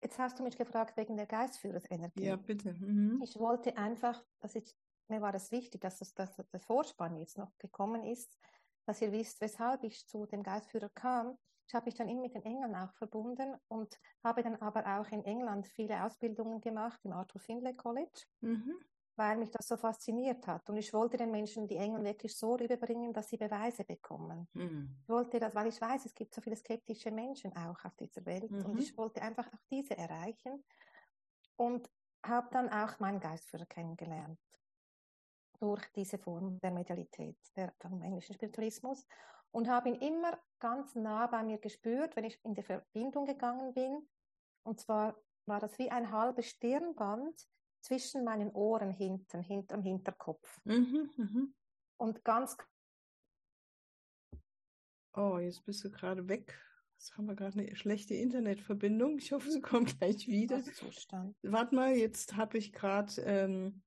jetzt 0.02 0.18
hast 0.18 0.38
du 0.38 0.42
mich 0.42 0.56
gefragt 0.56 0.96
wegen 0.96 1.16
der 1.16 1.26
Geistführerenergie. 1.26 2.24
Ja, 2.24 2.36
bitte. 2.36 2.72
Mhm. 2.72 3.20
Ich 3.22 3.38
wollte 3.38 3.76
einfach, 3.76 4.24
dass 4.40 4.54
ich, 4.54 4.74
mir 5.08 5.20
war 5.20 5.32
das 5.32 5.52
wichtig, 5.52 5.82
dass, 5.82 5.98
das, 5.98 6.14
dass 6.14 6.36
der 6.36 6.60
Vorspann 6.60 7.16
jetzt 7.16 7.38
noch 7.38 7.56
gekommen 7.58 8.04
ist, 8.04 8.38
dass 8.86 9.02
ihr 9.02 9.12
wisst, 9.12 9.40
weshalb 9.40 9.82
ich 9.82 10.06
zu 10.06 10.26
dem 10.26 10.42
Geistführer 10.42 10.88
kam. 10.90 11.36
Ich 11.68 11.74
habe 11.74 11.86
mich 11.86 11.94
dann 11.94 12.08
immer 12.08 12.22
mit 12.22 12.34
den 12.34 12.44
Engeln 12.44 12.74
auch 12.76 12.92
verbunden 12.94 13.56
und 13.68 13.98
habe 14.22 14.42
dann 14.42 14.54
aber 14.56 15.00
auch 15.00 15.10
in 15.10 15.24
England 15.24 15.66
viele 15.66 16.04
Ausbildungen 16.04 16.60
gemacht 16.60 17.00
im 17.02 17.12
Arthur 17.12 17.40
Findlay 17.40 17.74
College, 17.74 18.22
mhm. 18.40 18.76
weil 19.16 19.36
mich 19.36 19.50
das 19.50 19.66
so 19.66 19.76
fasziniert 19.76 20.46
hat. 20.46 20.70
Und 20.70 20.76
ich 20.76 20.92
wollte 20.92 21.16
den 21.16 21.32
Menschen 21.32 21.66
die 21.66 21.76
Engel 21.76 22.04
wirklich 22.04 22.36
so 22.36 22.54
rüberbringen, 22.54 23.12
dass 23.12 23.28
sie 23.28 23.36
Beweise 23.36 23.82
bekommen. 23.82 24.48
Mhm. 24.52 24.96
Ich 25.02 25.08
wollte 25.08 25.40
das, 25.40 25.52
weil 25.56 25.66
ich 25.66 25.80
weiß, 25.80 26.06
es 26.06 26.14
gibt 26.14 26.32
so 26.32 26.40
viele 26.40 26.56
skeptische 26.56 27.10
Menschen 27.10 27.52
auch 27.56 27.84
auf 27.84 27.96
dieser 27.96 28.24
Welt 28.24 28.52
mhm. 28.52 28.64
und 28.66 28.78
ich 28.78 28.96
wollte 28.96 29.20
einfach 29.20 29.48
auch 29.48 29.64
diese 29.68 29.98
erreichen 29.98 30.64
und 31.56 31.90
habe 32.24 32.48
dann 32.52 32.68
auch 32.68 33.00
meinen 33.00 33.18
Geistführer 33.18 33.66
kennengelernt 33.66 34.38
durch 35.58 35.82
diese 35.94 36.18
Form 36.18 36.58
der 36.60 36.70
Medialität, 36.70 37.36
der, 37.56 37.72
vom 37.80 38.02
englischen 38.02 38.34
Spiritualismus 38.34 39.06
und 39.50 39.68
habe 39.68 39.88
ihn 39.88 39.94
immer 39.96 40.38
ganz 40.58 40.94
nah 40.94 41.26
bei 41.26 41.42
mir 41.42 41.58
gespürt, 41.58 42.16
wenn 42.16 42.24
ich 42.24 42.38
in 42.44 42.54
die 42.54 42.62
Verbindung 42.62 43.24
gegangen 43.24 43.72
bin. 43.74 44.08
Und 44.62 44.80
zwar 44.80 45.16
war 45.46 45.60
das 45.60 45.78
wie 45.78 45.90
ein 45.90 46.10
halbes 46.10 46.46
Stirnband 46.46 47.48
zwischen 47.80 48.24
meinen 48.24 48.50
Ohren 48.50 48.90
hinten, 48.90 49.42
hinterm 49.42 49.82
Hinterkopf. 49.82 50.60
Mhm, 50.64 51.10
mh. 51.16 51.46
Und 51.98 52.24
ganz. 52.24 52.56
Oh, 55.14 55.38
jetzt 55.38 55.64
bist 55.64 55.84
du 55.84 55.90
gerade 55.90 56.28
weg. 56.28 56.58
Jetzt 56.98 57.16
haben 57.16 57.26
wir 57.26 57.34
gerade 57.34 57.60
eine 57.60 57.76
schlechte 57.76 58.14
Internetverbindung. 58.14 59.18
Ich 59.18 59.32
hoffe, 59.32 59.50
sie 59.50 59.60
kommt 59.60 59.98
gleich 59.98 60.26
wieder. 60.26 60.62
Zustand. 60.64 61.36
Warte 61.42 61.74
mal, 61.74 61.94
jetzt 61.94 62.36
habe 62.36 62.58
ich 62.58 62.72
gerade, 62.72 63.20
ähm, 63.22 63.82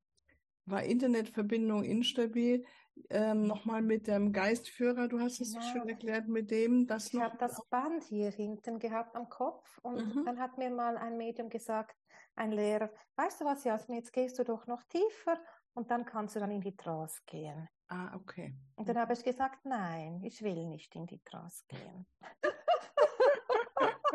war 0.69 0.83
Internetverbindung 0.83 1.83
instabil. 1.83 2.65
Ähm, 3.09 3.43
Nochmal 3.43 3.81
mit 3.81 4.07
dem 4.07 4.33
Geistführer, 4.33 5.07
du 5.07 5.19
hast 5.19 5.39
es 5.39 5.53
Genau. 5.53 5.63
so 5.65 5.71
schön 5.71 5.89
erklärt, 5.89 6.27
mit 6.27 6.51
dem, 6.51 6.85
das 6.85 7.13
Ich 7.13 7.19
habe 7.19 7.37
das 7.37 7.61
Band 7.69 8.03
hier 8.03 8.29
hinten 8.31 8.77
gehabt 8.79 9.15
am 9.15 9.29
Kopf 9.29 9.77
und 9.83 10.15
Mhm. 10.15 10.25
dann 10.25 10.39
hat 10.39 10.57
mir 10.57 10.69
mal 10.69 10.97
ein 10.97 11.15
Medium 11.17 11.49
gesagt, 11.49 11.95
ein 12.35 12.51
Lehrer, 12.51 12.89
weißt 13.15 13.41
du 13.41 13.45
was, 13.45 13.63
Jasmin, 13.63 13.99
jetzt 13.99 14.11
gehst 14.13 14.37
du 14.37 14.43
doch 14.43 14.67
noch 14.67 14.83
tiefer 14.89 15.39
und 15.73 15.89
dann 15.91 16.05
kannst 16.05 16.35
du 16.35 16.39
dann 16.41 16.51
in 16.51 16.61
die 16.61 16.75
Trance 16.75 17.21
gehen. 17.25 17.67
Ah, 17.87 18.15
okay. 18.15 18.53
Und 18.75 18.87
dann 18.89 18.97
habe 18.97 19.13
ich 19.13 19.23
gesagt, 19.23 19.65
nein, 19.65 20.21
ich 20.23 20.41
will 20.43 20.67
nicht 20.67 20.93
in 20.95 21.05
die 21.07 21.21
Trance 21.23 21.63
gehen. 21.67 22.05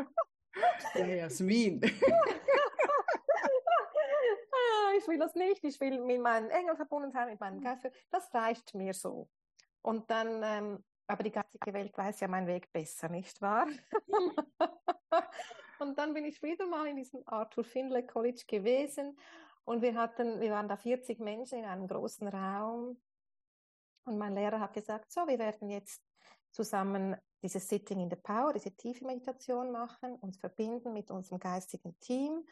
Ja, 0.94 1.06
Jasmin. 1.06 1.80
Ich 5.04 5.08
will 5.08 5.18
das 5.18 5.34
nicht, 5.34 5.62
ich 5.62 5.78
will 5.80 6.00
mit 6.00 6.18
meinen 6.22 6.48
Engeln 6.48 6.76
verbunden 6.76 7.12
sein, 7.12 7.28
mit 7.28 7.38
meinem 7.38 7.60
Geist. 7.60 7.86
Das 8.10 8.32
reicht 8.32 8.74
mir 8.74 8.94
so. 8.94 9.28
Und 9.82 10.10
dann, 10.10 10.42
ähm, 10.42 10.84
aber 11.06 11.22
die 11.22 11.30
geistige 11.30 11.74
Welt 11.74 11.96
weiß 11.96 12.20
ja 12.20 12.28
meinen 12.28 12.46
Weg 12.46 12.72
besser, 12.72 13.10
nicht 13.10 13.38
wahr? 13.42 13.66
und 15.78 15.98
dann 15.98 16.14
bin 16.14 16.24
ich 16.24 16.42
wieder 16.42 16.66
mal 16.66 16.86
in 16.86 16.96
diesem 16.96 17.22
Arthur 17.26 17.64
Findlay 17.64 18.06
College 18.06 18.44
gewesen 18.48 19.18
und 19.64 19.82
wir 19.82 19.94
hatten, 19.94 20.40
wir 20.40 20.52
waren 20.52 20.68
da 20.68 20.78
40 20.78 21.20
Menschen 21.20 21.58
in 21.58 21.66
einem 21.66 21.86
großen 21.86 22.26
Raum 22.28 22.98
und 24.06 24.16
mein 24.16 24.32
Lehrer 24.32 24.58
hat 24.58 24.72
gesagt, 24.72 25.12
so, 25.12 25.26
wir 25.26 25.38
werden 25.38 25.68
jetzt 25.68 26.02
zusammen 26.50 27.14
dieses 27.42 27.68
Sitting 27.68 28.00
in 28.00 28.08
the 28.08 28.16
Power, 28.16 28.54
diese 28.54 28.74
tiefe 28.74 29.04
Meditation 29.04 29.70
machen, 29.70 30.16
uns 30.16 30.38
verbinden 30.38 30.94
mit 30.94 31.10
unserem 31.10 31.38
geistigen 31.38 31.94
Team 32.00 32.42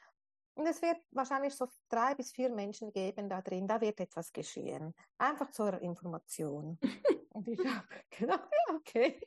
und 0.54 0.66
es 0.66 0.82
wird 0.82 0.98
wahrscheinlich 1.10 1.54
so 1.54 1.66
drei 1.88 2.14
bis 2.14 2.32
vier 2.32 2.50
Menschen 2.50 2.92
geben 2.92 3.28
da 3.28 3.40
drin, 3.40 3.66
da 3.66 3.80
wird 3.80 4.00
etwas 4.00 4.32
geschehen. 4.32 4.94
Einfach 5.18 5.50
zur 5.50 5.80
Information. 5.80 6.78
Und 7.30 7.48
ich 7.48 7.58
habe 7.60 7.86
gedacht, 8.10 8.48
ja, 8.52 8.74
okay. 8.74 9.20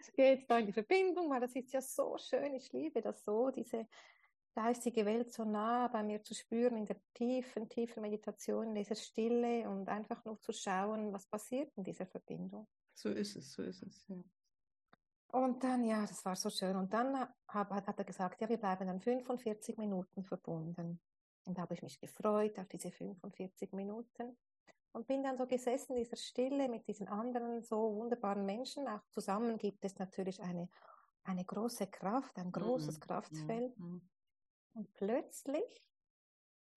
Ich 0.00 0.12
gehe 0.14 0.34
jetzt 0.34 0.48
da 0.48 0.58
in 0.58 0.66
die 0.66 0.72
Verbindung, 0.72 1.28
weil 1.30 1.40
das 1.40 1.54
ist 1.56 1.72
ja 1.72 1.80
so 1.80 2.16
schön. 2.18 2.54
Ich 2.54 2.72
liebe 2.72 3.02
das 3.02 3.24
so, 3.24 3.50
diese 3.50 3.86
geistige 4.54 5.04
Welt 5.04 5.32
so 5.32 5.44
nah 5.44 5.88
bei 5.88 6.02
mir 6.02 6.22
zu 6.22 6.34
spüren, 6.34 6.76
in 6.76 6.86
der 6.86 6.96
tiefen, 7.14 7.68
tiefen 7.68 8.02
Meditation, 8.02 8.68
in 8.68 8.74
dieser 8.74 8.94
Stille 8.94 9.68
und 9.68 9.88
einfach 9.88 10.24
nur 10.24 10.40
zu 10.40 10.52
schauen, 10.52 11.12
was 11.12 11.26
passiert 11.26 11.72
in 11.76 11.84
dieser 11.84 12.06
Verbindung. 12.06 12.68
So 12.94 13.10
ist 13.10 13.36
es, 13.36 13.52
so 13.52 13.62
ist 13.62 13.82
es. 13.82 14.06
Ja. 14.08 14.16
Und 15.34 15.64
dann, 15.64 15.82
ja, 15.82 16.02
das 16.02 16.24
war 16.24 16.36
so 16.36 16.48
schön. 16.48 16.76
Und 16.76 16.92
dann 16.92 17.26
hab, 17.48 17.70
hat, 17.72 17.98
er 17.98 18.04
gesagt, 18.04 18.40
ja, 18.40 18.48
wir 18.48 18.56
bleiben 18.56 18.86
dann 18.86 19.00
45 19.00 19.76
Minuten 19.78 20.22
verbunden. 20.22 21.00
Und 21.44 21.58
da 21.58 21.62
habe 21.62 21.74
ich 21.74 21.82
mich 21.82 21.98
gefreut 21.98 22.56
auf 22.60 22.68
diese 22.68 22.92
45 22.92 23.72
Minuten 23.72 24.36
und 24.92 25.08
bin 25.08 25.24
dann 25.24 25.36
so 25.36 25.44
gesessen 25.48 25.96
in 25.96 26.04
dieser 26.04 26.16
Stille 26.16 26.68
mit 26.68 26.86
diesen 26.86 27.08
anderen 27.08 27.64
so 27.64 27.96
wunderbaren 27.96 28.46
Menschen. 28.46 28.86
Auch 28.86 29.00
zusammen 29.10 29.58
gibt 29.58 29.84
es 29.84 29.98
natürlich 29.98 30.40
eine, 30.40 30.68
eine 31.24 31.44
große 31.44 31.88
Kraft, 31.88 32.38
ein 32.38 32.52
großes 32.52 32.98
Mhm, 32.98 33.00
Kraftfeld. 33.00 33.76
mhm. 33.76 34.08
Und 34.74 34.92
plötzlich 34.92 35.90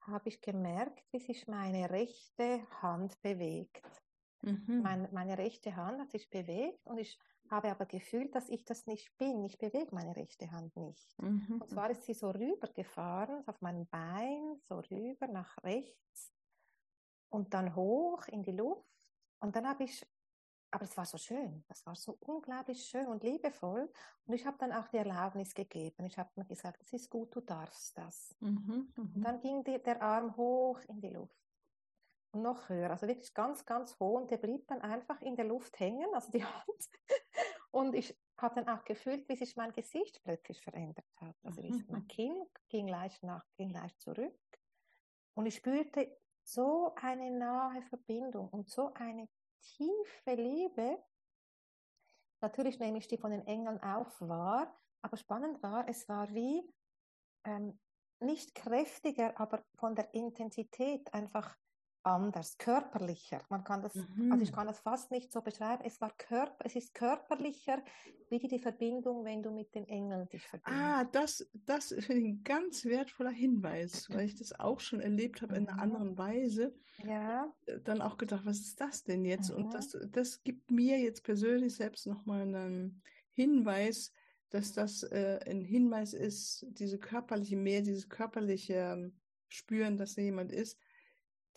habe 0.01 0.29
ich 0.29 0.41
gemerkt, 0.41 1.05
wie 1.11 1.19
sich 1.19 1.47
meine 1.47 1.91
rechte 1.91 2.65
Hand 2.81 3.21
bewegt. 3.21 3.85
Mhm. 4.41 4.81
Mein, 4.81 5.09
meine 5.13 5.37
rechte 5.37 5.75
Hand 5.75 6.01
hat 6.01 6.09
sich 6.09 6.27
bewegt 6.31 6.87
und 6.87 6.97
ich 6.97 7.19
habe 7.51 7.69
aber 7.71 7.85
gefühlt, 7.85 8.35
dass 8.35 8.49
ich 8.49 8.65
das 8.65 8.85
nicht 8.87 9.15
bin. 9.17 9.43
Ich 9.45 9.57
bewege 9.57 9.93
meine 9.95 10.15
rechte 10.15 10.51
Hand 10.51 10.75
nicht. 10.75 11.17
Mhm. 11.21 11.61
Und 11.61 11.69
zwar 11.69 11.89
ist 11.89 12.03
sie 12.03 12.13
so 12.13 12.29
rübergefahren, 12.31 13.47
auf 13.47 13.61
mein 13.61 13.87
Bein, 13.87 14.59
so 14.67 14.79
rüber 14.79 15.27
nach 15.27 15.57
rechts 15.63 16.33
und 17.29 17.53
dann 17.53 17.75
hoch 17.75 18.27
in 18.27 18.43
die 18.43 18.51
Luft. 18.51 18.87
Und 19.39 19.55
dann 19.55 19.67
habe 19.67 19.83
ich, 19.83 20.05
aber 20.71 20.83
es 20.85 20.97
war 20.97 21.05
so 21.05 21.17
schön, 21.17 21.63
das 21.67 21.85
war 21.85 21.95
so 21.95 22.17
unglaublich 22.21 22.83
schön 22.85 23.07
und 23.07 23.23
liebevoll. 23.23 23.91
Und 24.25 24.33
ich 24.33 24.45
habe 24.45 24.57
dann 24.57 24.71
auch 24.73 24.87
die 24.87 24.97
Erlaubnis 24.97 25.53
gegeben. 25.53 26.05
Ich 26.05 26.17
habe 26.17 26.31
mir 26.35 26.45
gesagt, 26.45 26.81
es 26.83 26.93
ist 26.93 27.09
gut, 27.09 27.35
du 27.35 27.41
darfst 27.41 27.97
das. 27.97 28.35
Mhm. 28.39 28.93
Und 28.97 29.15
Mhm. 29.15 29.21
dann 29.23 29.39
ging 29.39 29.63
die, 29.63 29.81
der 29.81 30.01
Arm 30.01 30.35
hoch 30.37 30.81
in 30.87 30.99
die 31.01 31.09
Luft. 31.09 31.37
Und 32.33 32.41
noch 32.41 32.67
höher, 32.69 32.89
also 32.91 33.07
wirklich 33.07 33.33
ganz, 33.33 33.65
ganz 33.65 33.99
hoch. 33.99 34.17
Und 34.21 34.31
der 34.31 34.37
blieb 34.37 34.67
dann 34.67 34.81
einfach 34.81 35.21
in 35.21 35.35
der 35.35 35.45
Luft 35.45 35.79
hängen, 35.79 36.13
also 36.13 36.31
die 36.31 36.43
Hand. 36.45 36.89
Und 37.77 37.93
ich 37.93 38.17
habe 38.39 38.55
dann 38.55 38.69
auch 38.69 38.83
gefühlt, 38.85 39.29
wie 39.29 39.35
sich 39.35 39.55
mein 39.55 39.71
Gesicht 39.71 40.23
plötzlich 40.23 40.59
verändert 40.61 41.05
hat. 41.17 41.35
Also 41.43 41.61
Mhm. 41.61 41.85
mein 41.89 42.07
Kinn 42.07 42.43
ging 42.69 42.87
leicht 42.87 43.21
nach, 43.21 43.45
ging 43.55 43.69
leicht 43.69 44.01
zurück. 44.01 44.35
Und 45.35 45.45
ich 45.45 45.57
spürte 45.57 46.19
so 46.41 46.95
eine 46.95 47.29
nahe 47.29 47.83
Verbindung 47.83 48.49
und 48.49 48.67
so 48.67 48.91
eine 48.95 49.29
tiefe 49.61 50.33
Liebe. 50.33 51.03
Natürlich 52.41 52.79
nehme 52.79 52.97
ich 52.97 53.07
die 53.07 53.19
von 53.19 53.29
den 53.29 53.45
Engeln 53.45 53.79
auch 53.83 54.19
wahr, 54.21 54.75
aber 55.03 55.17
spannend 55.17 55.61
war, 55.61 55.87
es 55.87 56.09
war 56.09 56.33
wie 56.33 56.63
ähm, 57.43 57.79
nicht 58.19 58.55
kräftiger, 58.55 59.39
aber 59.39 59.63
von 59.75 59.93
der 59.93 60.11
Intensität 60.15 61.13
einfach 61.13 61.55
anders, 62.07 62.57
körperlicher. 62.57 63.41
Man 63.49 63.63
kann 63.63 63.81
das, 63.81 64.07
also 64.29 64.43
ich 64.43 64.51
Mhm. 64.51 64.53
kann 64.53 64.67
das 64.67 64.79
fast 64.79 65.11
nicht 65.11 65.31
so 65.31 65.41
beschreiben. 65.41 65.83
Es 65.85 66.01
war 66.01 66.11
Körper, 66.17 66.65
es 66.65 66.75
ist 66.75 66.93
körperlicher, 66.93 67.83
wie 68.29 68.39
die 68.39 68.59
Verbindung, 68.59 69.23
wenn 69.25 69.43
du 69.43 69.51
mit 69.51 69.73
den 69.75 69.87
Engeln 69.87 70.27
dich 70.29 70.47
verbindest. 70.47 70.97
Ah, 70.97 71.05
das, 71.05 71.49
das 71.53 71.91
ist 71.91 72.09
ein 72.09 72.43
ganz 72.43 72.85
wertvoller 72.85 73.31
Hinweis, 73.31 74.09
weil 74.11 74.25
ich 74.25 74.35
das 74.35 74.59
auch 74.59 74.79
schon 74.79 74.99
erlebt 74.99 75.41
habe 75.41 75.55
in 75.55 75.67
einer 75.69 75.79
Mhm. 75.79 75.81
anderen 75.81 76.17
Weise. 76.17 76.75
Ja, 76.97 77.53
Äh, 77.65 77.81
Dann 77.81 78.01
auch 78.01 78.17
gedacht, 78.17 78.45
was 78.45 78.59
ist 78.59 78.81
das 78.81 79.03
denn 79.03 79.25
jetzt? 79.25 79.49
Und 79.49 79.73
Mhm. 79.73 79.73
das, 79.73 79.97
das 80.11 80.43
gibt 80.43 80.71
mir 80.71 80.99
jetzt 80.99 81.23
persönlich 81.23 81.75
selbst 81.75 82.05
nochmal 82.07 82.41
einen 82.43 83.03
Hinweis, 83.31 84.11
dass 84.49 84.73
das 84.73 85.03
äh, 85.03 85.39
ein 85.47 85.61
Hinweis 85.61 86.13
ist, 86.13 86.65
diese 86.71 86.99
körperliche, 86.99 87.57
mehr 87.57 87.81
dieses 87.81 88.09
körperliche 88.09 88.73
ähm, 88.75 89.19
Spüren, 89.49 89.97
dass 89.97 90.15
da 90.15 90.21
jemand 90.21 90.51
ist, 90.51 90.79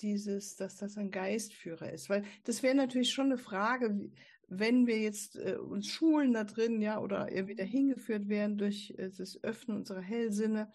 dieses, 0.03 0.57
dass 0.57 0.77
das 0.77 0.97
ein 0.97 1.11
Geistführer 1.11 1.93
ist. 1.93 2.09
Weil 2.09 2.25
das 2.45 2.63
wäre 2.63 2.75
natürlich 2.75 3.13
schon 3.13 3.27
eine 3.27 3.39
Frage, 3.39 4.11
wenn 4.49 4.87
wir 4.87 4.99
jetzt 4.99 5.37
äh, 5.37 5.57
uns 5.57 5.87
schulen 5.87 6.33
da 6.33 6.45
drin, 6.45 6.83
ja, 6.83 7.01
oder 7.01 7.31
eher 7.31 7.47
wieder 7.47 7.65
hingeführt 7.65 8.29
werden 8.29 8.59
durch 8.59 8.95
äh, 8.99 9.11
das 9.11 9.43
Öffnen 9.43 9.77
unserer 9.77 10.01
Hellsinne, 10.01 10.73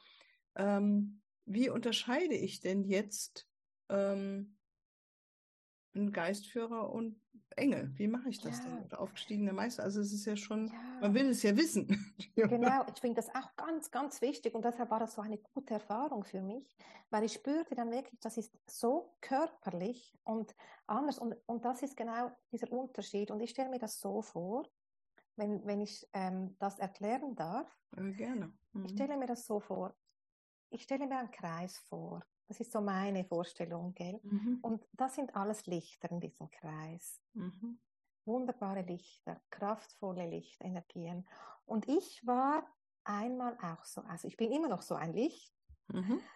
ähm, 0.55 1.21
wie 1.45 1.69
unterscheide 1.69 2.35
ich 2.35 2.61
denn 2.61 2.83
jetzt 2.83 3.47
ähm, 3.89 4.55
einen 5.95 6.11
Geistführer 6.11 6.91
und 6.91 7.21
Engel? 7.55 7.91
Wie 7.97 8.07
mache 8.07 8.29
ich 8.29 8.41
das 8.41 8.59
Ja. 8.59 8.61
denn? 8.61 8.79
Oder 8.83 8.99
aufgestiegener 8.99 9.53
Meister? 9.53 9.83
Also 9.83 10.01
es 10.01 10.11
ist 10.13 10.25
ja 10.25 10.35
schon, 10.35 10.67
ja. 10.71 10.99
man 10.99 11.13
will 11.13 11.27
es 11.29 11.43
ja 11.43 11.55
wissen. 11.57 11.87
Genau, 12.47 12.85
ich 12.93 12.99
finde 13.01 13.15
das 13.15 13.33
auch 13.33 13.55
ganz, 13.55 13.89
ganz 13.89 14.21
wichtig 14.21 14.53
und 14.53 14.63
deshalb 14.63 14.91
war 14.91 14.99
das 14.99 15.15
so 15.15 15.21
eine 15.21 15.39
gute 15.39 15.73
Erfahrung 15.75 16.23
für 16.23 16.41
mich, 16.43 16.75
weil 17.09 17.23
ich 17.23 17.33
spürte 17.33 17.73
dann 17.73 17.89
wirklich, 17.89 18.19
das 18.19 18.37
ist 18.37 18.55
so 18.69 19.17
körperlich 19.19 20.13
und 20.23 20.55
anders 20.85 21.17
und, 21.17 21.35
und 21.47 21.65
das 21.65 21.81
ist 21.81 21.97
genau 21.97 22.29
dieser 22.51 22.71
Unterschied 22.71 23.31
und 23.31 23.39
ich 23.39 23.49
stelle 23.49 23.69
mir 23.69 23.79
das 23.79 23.99
so 23.99 24.21
vor, 24.21 24.69
wenn, 25.37 25.65
wenn 25.65 25.81
ich 25.81 26.07
ähm, 26.13 26.55
das 26.59 26.77
erklären 26.77 27.35
darf, 27.35 27.75
Äh, 27.97 28.11
gerne. 28.13 28.53
ich 28.83 28.91
Mhm. 28.91 28.95
stelle 28.95 29.17
mir 29.17 29.25
das 29.27 29.45
so 29.45 29.59
vor, 29.59 29.95
ich 30.69 30.83
stelle 30.83 31.07
mir 31.07 31.17
einen 31.17 31.31
Kreis 31.31 31.79
vor, 31.89 32.21
das 32.47 32.59
ist 32.59 32.71
so 32.71 32.81
meine 32.81 33.25
Vorstellung, 33.25 33.93
gell? 33.93 34.21
Mhm. 34.23 34.61
Und 34.61 34.87
das 34.93 35.15
sind 35.15 35.35
alles 35.35 35.65
Lichter 35.67 36.11
in 36.11 36.19
diesem 36.21 36.49
Kreis 36.51 37.21
Mhm. 37.35 37.77
wunderbare 38.25 38.81
Lichter, 38.81 39.41
kraftvolle 39.49 40.27
Lichtenergien. 40.29 41.27
Und 41.65 41.87
ich 41.87 42.25
war 42.25 42.67
einmal 43.03 43.57
auch 43.61 43.83
so, 43.83 44.01
also 44.01 44.27
ich 44.27 44.37
bin 44.37 44.51
immer 44.51 44.67
noch 44.67 44.81
so 44.83 44.95
ein 44.95 45.13
Licht, 45.13 45.55
Mhm. 45.93 46.27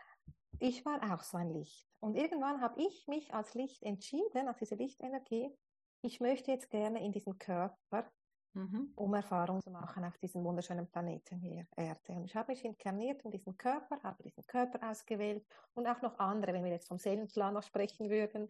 ich 0.59 0.85
war 0.85 1.13
auch 1.13 1.23
so 1.23 1.37
ein 1.37 1.49
Licht. 1.49 1.87
Und 1.99 2.15
irgendwann 2.15 2.61
habe 2.61 2.81
ich 2.81 3.07
mich 3.07 3.33
als 3.33 3.53
Licht 3.53 3.83
entschieden, 3.83 4.47
als 4.47 4.57
diese 4.59 4.75
Lichtenergie, 4.75 5.55
ich 6.01 6.19
möchte 6.19 6.51
jetzt 6.51 6.69
gerne 6.69 7.03
in 7.03 7.11
diesem 7.11 7.37
Körper, 7.37 8.11
Mhm. 8.53 8.93
um 8.95 9.13
Erfahrung 9.13 9.61
zu 9.61 9.71
machen 9.71 10.03
auf 10.03 10.17
diesem 10.17 10.43
wunderschönen 10.43 10.89
Planeten 10.89 11.39
hier, 11.39 11.67
Erde. 11.77 12.13
Und 12.13 12.25
ich 12.25 12.35
habe 12.35 12.51
mich 12.51 12.65
inkarniert 12.65 13.21
in 13.23 13.31
diesem 13.31 13.57
Körper, 13.57 14.01
habe 14.03 14.23
diesen 14.23 14.45
Körper 14.45 14.89
ausgewählt 14.89 15.45
und 15.73 15.87
auch 15.87 16.01
noch 16.01 16.19
andere, 16.19 16.53
wenn 16.53 16.63
wir 16.65 16.71
jetzt 16.71 16.89
vom 16.89 16.97
Seelenplan 16.97 17.53
noch 17.53 17.63
sprechen 17.63 18.09
würden 18.09 18.49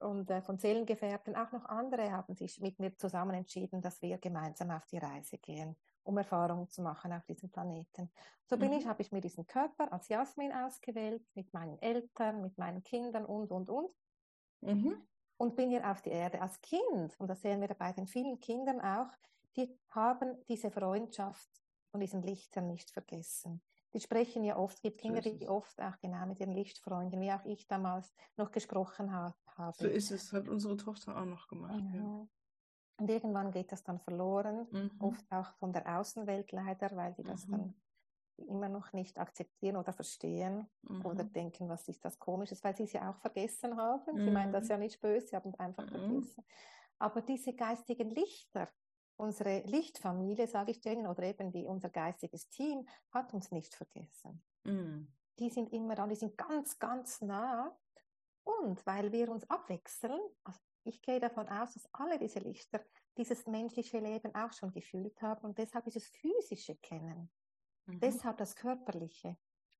und 0.00 0.30
äh, 0.30 0.42
von 0.42 0.58
Seelengefährten, 0.58 1.36
auch 1.36 1.52
noch 1.52 1.64
andere 1.66 2.10
haben 2.12 2.34
sich 2.34 2.60
mit 2.60 2.78
mir 2.78 2.96
zusammen 2.96 3.34
entschieden, 3.34 3.80
dass 3.82 4.02
wir 4.02 4.18
gemeinsam 4.18 4.70
auf 4.70 4.86
die 4.86 4.98
Reise 4.98 5.38
gehen, 5.38 5.76
um 6.02 6.18
Erfahrungen 6.18 6.68
zu 6.68 6.82
machen 6.82 7.12
auf 7.12 7.24
diesem 7.26 7.50
Planeten. 7.50 8.10
So 8.46 8.58
bin 8.58 8.72
Mhm. 8.72 8.72
ich, 8.72 8.86
habe 8.86 9.02
ich 9.02 9.12
mir 9.12 9.20
diesen 9.20 9.46
Körper 9.46 9.92
als 9.92 10.08
Jasmin 10.08 10.52
ausgewählt, 10.52 11.24
mit 11.34 11.52
meinen 11.52 11.78
Eltern, 11.80 12.42
mit 12.42 12.58
meinen 12.58 12.82
Kindern 12.82 13.24
und, 13.24 13.52
und, 13.52 13.70
und 13.70 13.92
Mhm. 14.62 15.04
Und 15.36 15.56
bin 15.56 15.70
hier 15.70 15.90
auf 15.90 16.02
die 16.02 16.10
Erde 16.10 16.40
als 16.40 16.60
Kind. 16.60 17.18
Und 17.18 17.28
das 17.28 17.42
sehen 17.42 17.60
wir 17.60 17.68
bei 17.68 17.92
den 17.92 18.06
vielen 18.06 18.38
Kindern 18.40 18.80
auch. 18.80 19.10
die 19.56 19.78
haben 19.90 20.36
diese 20.48 20.70
Freundschaft 20.70 21.48
von 21.90 22.00
diesen 22.00 22.22
Lichtern 22.22 22.66
nicht 22.66 22.90
vergessen. 22.90 23.62
Die 23.92 24.00
sprechen 24.00 24.42
ja 24.42 24.56
oft, 24.56 24.74
es 24.74 24.82
gibt 24.82 25.00
Kinder, 25.00 25.20
die 25.20 25.48
oft 25.48 25.80
auch 25.80 25.96
genau 26.00 26.26
mit 26.26 26.40
den 26.40 26.50
Lichtfreunden, 26.50 27.20
wie 27.20 27.30
auch 27.30 27.44
ich 27.44 27.68
damals 27.68 28.12
noch 28.36 28.50
gesprochen 28.50 29.12
ha 29.12 29.32
habe. 29.56 29.76
So 29.78 29.86
ist 29.86 30.10
es, 30.10 30.32
hat 30.32 30.48
unsere 30.48 30.76
Tochter 30.76 31.16
auch 31.16 31.24
noch 31.24 31.46
gemacht. 31.46 31.80
Mhm. 31.80 31.94
Ja. 31.94 32.26
Und 32.96 33.10
irgendwann 33.10 33.50
geht 33.50 33.70
das 33.70 33.82
dann 33.84 34.00
verloren, 34.00 34.66
mhm. 34.70 34.90
oft 34.98 35.30
auch 35.30 35.52
von 35.54 35.72
der 35.72 35.98
Außenwelt 35.98 36.52
leider, 36.52 36.94
weil 36.96 37.12
die 37.14 37.22
das 37.22 37.46
mhm. 37.46 37.52
dann 37.52 37.74
immer 38.36 38.68
noch 38.68 38.92
nicht 38.92 39.18
akzeptieren 39.18 39.76
oder 39.76 39.92
verstehen 39.92 40.68
mhm. 40.82 41.04
oder 41.04 41.24
denken, 41.24 41.68
was 41.68 41.88
ist 41.88 42.04
das 42.04 42.18
Komisches, 42.18 42.62
weil 42.64 42.76
sie 42.76 42.84
es 42.84 42.92
ja 42.92 43.10
auch 43.10 43.18
vergessen 43.18 43.76
haben. 43.76 44.16
Mhm. 44.16 44.24
Sie 44.24 44.30
meinen 44.30 44.52
das 44.52 44.64
mhm. 44.64 44.70
ja 44.70 44.78
nicht 44.78 45.00
böse, 45.00 45.26
sie 45.26 45.36
haben 45.36 45.50
es 45.50 45.58
einfach 45.58 45.84
mhm. 45.84 45.90
vergessen. 45.90 46.44
Aber 46.98 47.22
diese 47.22 47.54
geistigen 47.54 48.10
Lichter, 48.10 48.68
unsere 49.16 49.60
Lichtfamilie, 49.60 50.46
sage 50.46 50.72
ich 50.72 50.80
denen, 50.80 51.06
oder 51.06 51.22
eben 51.24 51.52
die, 51.52 51.64
unser 51.64 51.90
geistiges 51.90 52.48
Team, 52.48 52.86
hat 53.10 53.32
uns 53.34 53.50
nicht 53.50 53.74
vergessen. 53.74 54.42
Mhm. 54.64 55.12
Die 55.38 55.50
sind 55.50 55.72
immer 55.72 55.94
da, 55.94 56.06
die 56.06 56.14
sind 56.14 56.36
ganz, 56.36 56.78
ganz 56.78 57.20
nah. 57.20 57.76
Und 58.44 58.84
weil 58.86 59.10
wir 59.10 59.30
uns 59.30 59.48
abwechseln, 59.48 60.20
also 60.44 60.60
ich 60.84 61.00
gehe 61.00 61.18
davon 61.18 61.48
aus, 61.48 61.74
dass 61.74 61.88
alle 61.92 62.18
diese 62.18 62.40
Lichter 62.40 62.84
dieses 63.16 63.46
menschliche 63.46 64.00
Leben 64.00 64.34
auch 64.34 64.52
schon 64.52 64.70
gefühlt 64.72 65.20
haben 65.22 65.44
und 65.46 65.58
deshalb 65.58 65.84
dieses 65.84 66.06
physische 66.06 66.76
kennen. 66.76 67.30
Mhm. 67.86 68.00
Deshalb 68.00 68.38
das 68.38 68.56
Körperliche. 68.56 69.36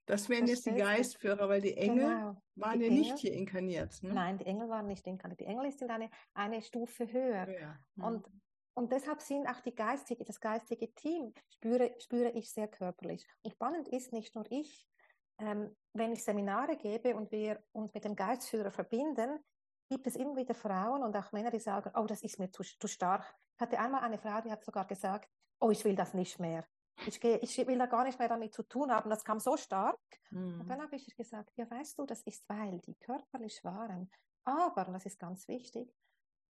Das 0.07 0.29
wären 0.29 0.47
jetzt 0.47 0.67
die 0.67 0.75
Geistführer, 0.75 1.49
weil 1.49 1.63
die 1.63 1.77
Engel 1.77 2.09
genau. 2.09 2.37
waren 2.57 2.79
die 2.79 2.85
ja 2.85 2.91
Engel, 2.91 2.99
nicht 3.01 3.19
hier 3.19 3.33
inkarniert. 3.33 4.03
Ne? 4.03 4.13
Nein, 4.13 4.37
die 4.39 4.45
Engel 4.45 4.69
waren 4.69 4.87
nicht 4.87 5.07
inkarniert. 5.07 5.41
Die 5.41 5.47
Engel 5.47 5.71
sind 5.73 5.91
eine, 5.91 6.11
eine 6.35 6.61
Stufe 6.61 7.11
höher. 7.11 7.49
Ja. 7.49 7.79
Mhm. 7.95 8.05
Und, 8.05 8.27
und 8.75 8.93
deshalb 8.93 9.23
sind 9.23 9.47
auch 9.47 9.61
die 9.61 9.75
geistige, 9.75 10.25
das 10.25 10.41
geistige 10.41 10.93
Team, 10.95 11.33
spüre, 11.49 11.95
spüre 11.99 12.31
ich 12.33 12.51
sehr 12.51 12.69
körperlich. 12.69 13.27
Und 13.43 13.53
spannend 13.53 13.89
ist 13.89 14.13
nicht 14.13 14.35
nur 14.35 14.45
ich, 14.51 14.87
ähm, 15.39 15.75
wenn 15.95 16.13
ich 16.13 16.23
Seminare 16.23 16.77
gebe 16.77 17.17
und 17.17 17.33
wir 17.33 17.63
uns 17.73 17.95
mit 17.95 18.05
dem 18.05 18.15
Geistführer 18.15 18.71
verbinden, 18.71 19.39
gibt 19.89 20.07
es 20.07 20.17
immer 20.17 20.37
wieder 20.37 20.55
Frauen 20.55 21.03
und 21.03 21.17
auch 21.17 21.33
Männer, 21.33 21.51
die 21.51 21.59
sagen, 21.59 21.91
oh, 21.95 22.07
das 22.07 22.23
ist 22.23 22.39
mir 22.39 22.51
zu, 22.51 22.63
zu 22.63 22.89
stark. 22.89 23.35
Ich 23.57 23.61
hatte 23.61 23.79
einmal 23.79 24.03
eine 24.03 24.19
Frau, 24.19 24.41
die 24.41 24.51
hat 24.51 24.65
sogar 24.65 24.87
gesagt, 24.87 25.31
oh, 25.61 25.71
ich 25.71 25.85
will 25.85 25.95
das 25.95 26.15
nicht 26.15 26.39
mehr. 26.41 26.65
Ich, 27.07 27.21
gehe, 27.21 27.39
ich 27.39 27.57
will 27.59 27.79
da 27.79 27.87
gar 27.87 28.05
nicht 28.05 28.19
mehr 28.19 28.29
damit 28.29 28.55
zu 28.55 28.63
tun 28.63 28.91
haben. 28.91 29.11
Das 29.11 29.25
kam 29.25 29.41
so 29.41 29.57
stark. 29.57 29.99
Mhm. 30.31 30.61
Und 30.61 30.69
dann 30.69 30.81
habe 30.81 30.97
ich 30.97 31.15
gesagt, 31.17 31.53
ja, 31.57 31.69
weißt 31.71 31.99
du, 31.99 32.07
das 32.07 32.23
ist, 32.23 32.49
weil 32.49 32.79
die 32.81 32.95
körperlich 32.95 33.63
waren. 33.65 34.11
Aber, 34.45 34.85
das 34.85 35.07
ist 35.07 35.19
ganz 35.19 35.49
wichtig, 35.49 35.93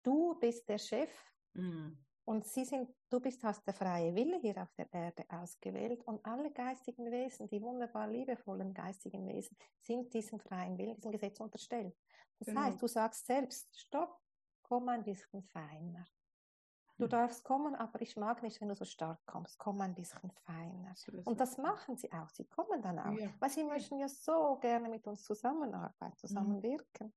du 0.02 0.34
bist 0.40 0.68
der 0.68 0.78
Chef 0.78 1.10
mhm. 1.54 1.96
und 2.24 2.46
sie 2.46 2.64
sind, 2.64 2.90
du 3.08 3.20
bist, 3.20 3.42
hast 3.44 3.66
der 3.66 3.74
freie 3.74 4.14
Wille 4.14 4.38
hier 4.40 4.60
auf 4.60 4.72
der 4.74 4.92
Erde 4.92 5.24
ausgewählt 5.28 6.02
und 6.04 6.24
alle 6.26 6.50
geistigen 6.52 7.10
Wesen, 7.10 7.48
die 7.48 7.62
wunderbar 7.62 8.08
liebevollen 8.08 8.74
geistigen 8.74 9.26
Wesen, 9.28 9.56
sind 9.80 10.12
diesem 10.12 10.40
freien 10.40 10.76
Willen, 10.76 10.96
diesem 10.96 11.12
Gesetz 11.12 11.38
unterstellt. 11.40 11.96
Das 12.40 12.48
genau. 12.48 12.62
heißt, 12.62 12.82
du 12.82 12.88
sagst 12.88 13.26
selbst, 13.26 13.68
stopp, 13.78 14.20
komm 14.62 14.88
ein 14.88 15.04
bisschen 15.04 15.42
feiner. 15.44 16.04
Du 16.96 17.08
darfst 17.08 17.42
kommen, 17.42 17.74
aber 17.74 18.00
ich 18.02 18.16
mag 18.16 18.42
nicht, 18.42 18.60
wenn 18.60 18.68
du 18.68 18.76
so 18.76 18.84
stark 18.84 19.18
kommst. 19.26 19.58
Komm 19.58 19.80
ein 19.80 19.94
bisschen 19.94 20.30
feiner. 20.46 20.94
Und 21.24 21.40
das 21.40 21.58
machen 21.58 21.96
sie 21.96 22.12
auch. 22.12 22.28
Sie 22.30 22.44
kommen 22.44 22.80
dann 22.82 23.00
auch. 23.00 23.18
Ja. 23.18 23.30
Weil 23.40 23.50
sie 23.50 23.64
möchten 23.64 23.98
ja 23.98 24.06
so 24.06 24.58
gerne 24.60 24.88
mit 24.88 25.04
uns 25.08 25.24
zusammenarbeiten, 25.24 26.14
mhm. 26.14 26.18
zusammenwirken. 26.18 27.06
Mhm. 27.08 27.12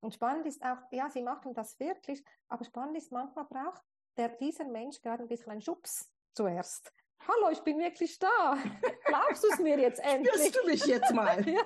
Und 0.00 0.14
spannend 0.14 0.46
ist 0.46 0.62
auch, 0.62 0.78
ja, 0.92 1.10
sie 1.10 1.22
machen 1.22 1.54
das 1.54 1.78
wirklich, 1.80 2.24
aber 2.48 2.64
spannend 2.64 2.96
ist, 2.96 3.10
manchmal 3.10 3.44
braucht 3.46 3.82
der, 4.16 4.28
dieser 4.28 4.64
Mensch 4.64 5.02
gerade 5.02 5.24
ein 5.24 5.28
bisschen 5.28 5.52
einen 5.52 5.60
Schubs 5.60 6.10
zuerst. 6.32 6.92
Hallo, 7.26 7.50
ich 7.50 7.60
bin 7.60 7.78
wirklich 7.78 8.18
da. 8.18 8.56
Glaubst 9.06 9.42
du 9.42 9.48
es 9.48 9.58
mir 9.58 9.78
jetzt 9.78 10.00
endlich? 10.00 10.34
Spürst 10.34 10.56
du 10.56 10.66
mich 10.66 10.86
jetzt 10.86 11.12
mal? 11.12 11.46
ja. 11.48 11.60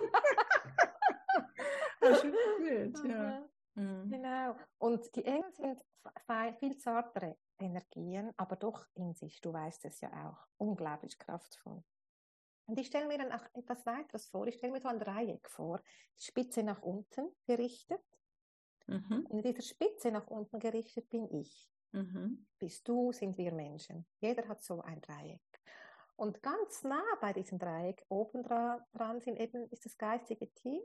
das 2.01 2.25
ist 2.25 2.33
gut, 2.33 3.09
ja. 3.09 3.47
Mhm. 3.75 4.11
Genau. 4.11 4.57
Und 4.79 5.15
die 5.15 5.25
Engel 5.25 5.53
sind 5.53 5.85
viel 6.59 6.77
zartere 6.77 7.37
Energien, 7.59 8.33
aber 8.37 8.57
doch 8.57 8.87
in 8.95 9.15
sich, 9.15 9.41
du 9.41 9.53
weißt 9.53 9.85
es 9.85 10.01
ja 10.01 10.11
auch, 10.29 10.47
unglaublich 10.57 11.19
kraftvoll. 11.19 11.83
Und 12.67 12.79
ich 12.79 12.87
stelle 12.87 13.07
mir 13.07 13.19
dann 13.19 13.33
auch 13.33 13.45
etwas 13.55 13.85
weiteres 13.85 14.29
vor. 14.29 14.47
Ich 14.47 14.57
stelle 14.57 14.73
mir 14.73 14.81
so 14.81 14.89
ein 14.89 14.99
Dreieck 14.99 15.49
vor, 15.51 15.81
die 16.19 16.25
Spitze 16.25 16.63
nach 16.63 16.83
unten 16.83 17.31
gerichtet. 17.47 18.03
Mhm. 18.87 19.27
In 19.31 19.43
dieser 19.43 19.63
Spitze 19.63 20.11
nach 20.11 20.27
unten 20.29 20.59
gerichtet 20.59 21.09
bin 21.11 21.29
ich. 21.31 21.71
Mhm. 21.93 22.47
Bist 22.59 22.89
du, 22.89 23.13
sind 23.13 23.37
wir 23.37 23.53
Menschen. 23.53 24.07
Jeder 24.21 24.49
hat 24.49 24.63
so 24.63 24.81
ein 24.81 25.01
Dreieck. 25.01 25.43
Und 26.17 26.43
ganz 26.43 26.83
nah 26.85 27.05
bei 27.21 27.33
diesem 27.33 27.59
Dreieck, 27.59 28.05
oben 28.09 28.43
dran, 28.43 29.21
sind 29.21 29.39
eben, 29.39 29.69
ist 29.71 29.85
das 29.85 29.99
geistige 29.99 30.51
Team 30.53 30.81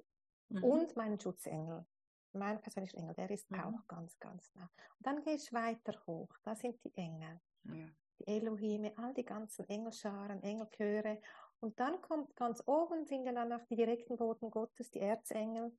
mhm. 0.49 0.63
und 0.63 0.95
mein 0.95 1.19
Schutzengel 1.19 1.85
mein 2.33 2.61
persönlicher 2.61 2.97
Engel, 2.97 3.13
der 3.15 3.29
ist 3.29 3.49
mhm. 3.51 3.59
auch 3.59 3.87
ganz, 3.87 4.19
ganz 4.19 4.53
nah. 4.55 4.69
Und 4.97 5.07
dann 5.07 5.21
gehst 5.21 5.51
du 5.51 5.55
weiter 5.55 5.93
hoch, 6.05 6.29
da 6.43 6.55
sind 6.55 6.83
die 6.83 6.95
Engel, 6.95 7.39
ja. 7.63 7.87
die 8.19 8.27
Elohime, 8.27 8.93
all 8.97 9.13
die 9.13 9.25
ganzen 9.25 9.67
Engelscharen, 9.67 10.41
Engelchöre. 10.43 11.21
Und 11.59 11.79
dann 11.79 12.01
kommt 12.01 12.35
ganz 12.35 12.63
oben, 12.65 13.05
sind 13.05 13.25
ja 13.25 13.33
dann 13.33 13.51
auch 13.51 13.65
die 13.65 13.75
direkten 13.75 14.17
Boten 14.17 14.49
Gottes, 14.49 14.91
die 14.91 15.01
Erzengel. 15.01 15.75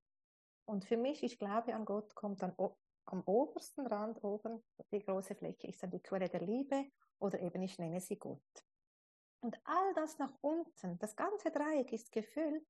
Und 0.67 0.85
für 0.85 0.97
mich, 0.97 1.23
ich 1.23 1.39
glaube 1.39 1.75
an 1.75 1.85
Gott, 1.85 2.15
kommt 2.15 2.43
dann 2.43 2.55
am 3.07 3.23
obersten 3.23 3.87
Rand 3.87 4.23
oben, 4.23 4.63
die 4.93 5.03
große 5.03 5.35
Fläche, 5.35 5.67
ist 5.67 5.83
dann 5.83 5.91
die 5.91 6.01
Quelle 6.01 6.29
der 6.29 6.43
Liebe 6.43 6.87
oder 7.19 7.41
eben 7.41 7.63
ich 7.63 7.79
nenne 7.79 8.01
sie 8.01 8.17
Gott. 8.17 8.41
Und 9.41 9.59
all 9.65 9.95
das 9.95 10.19
nach 10.19 10.33
unten, 10.43 10.99
das 10.99 11.17
ganze 11.17 11.51
Dreieck 11.51 11.93
ist 11.93 12.13
gefüllt 12.13 12.67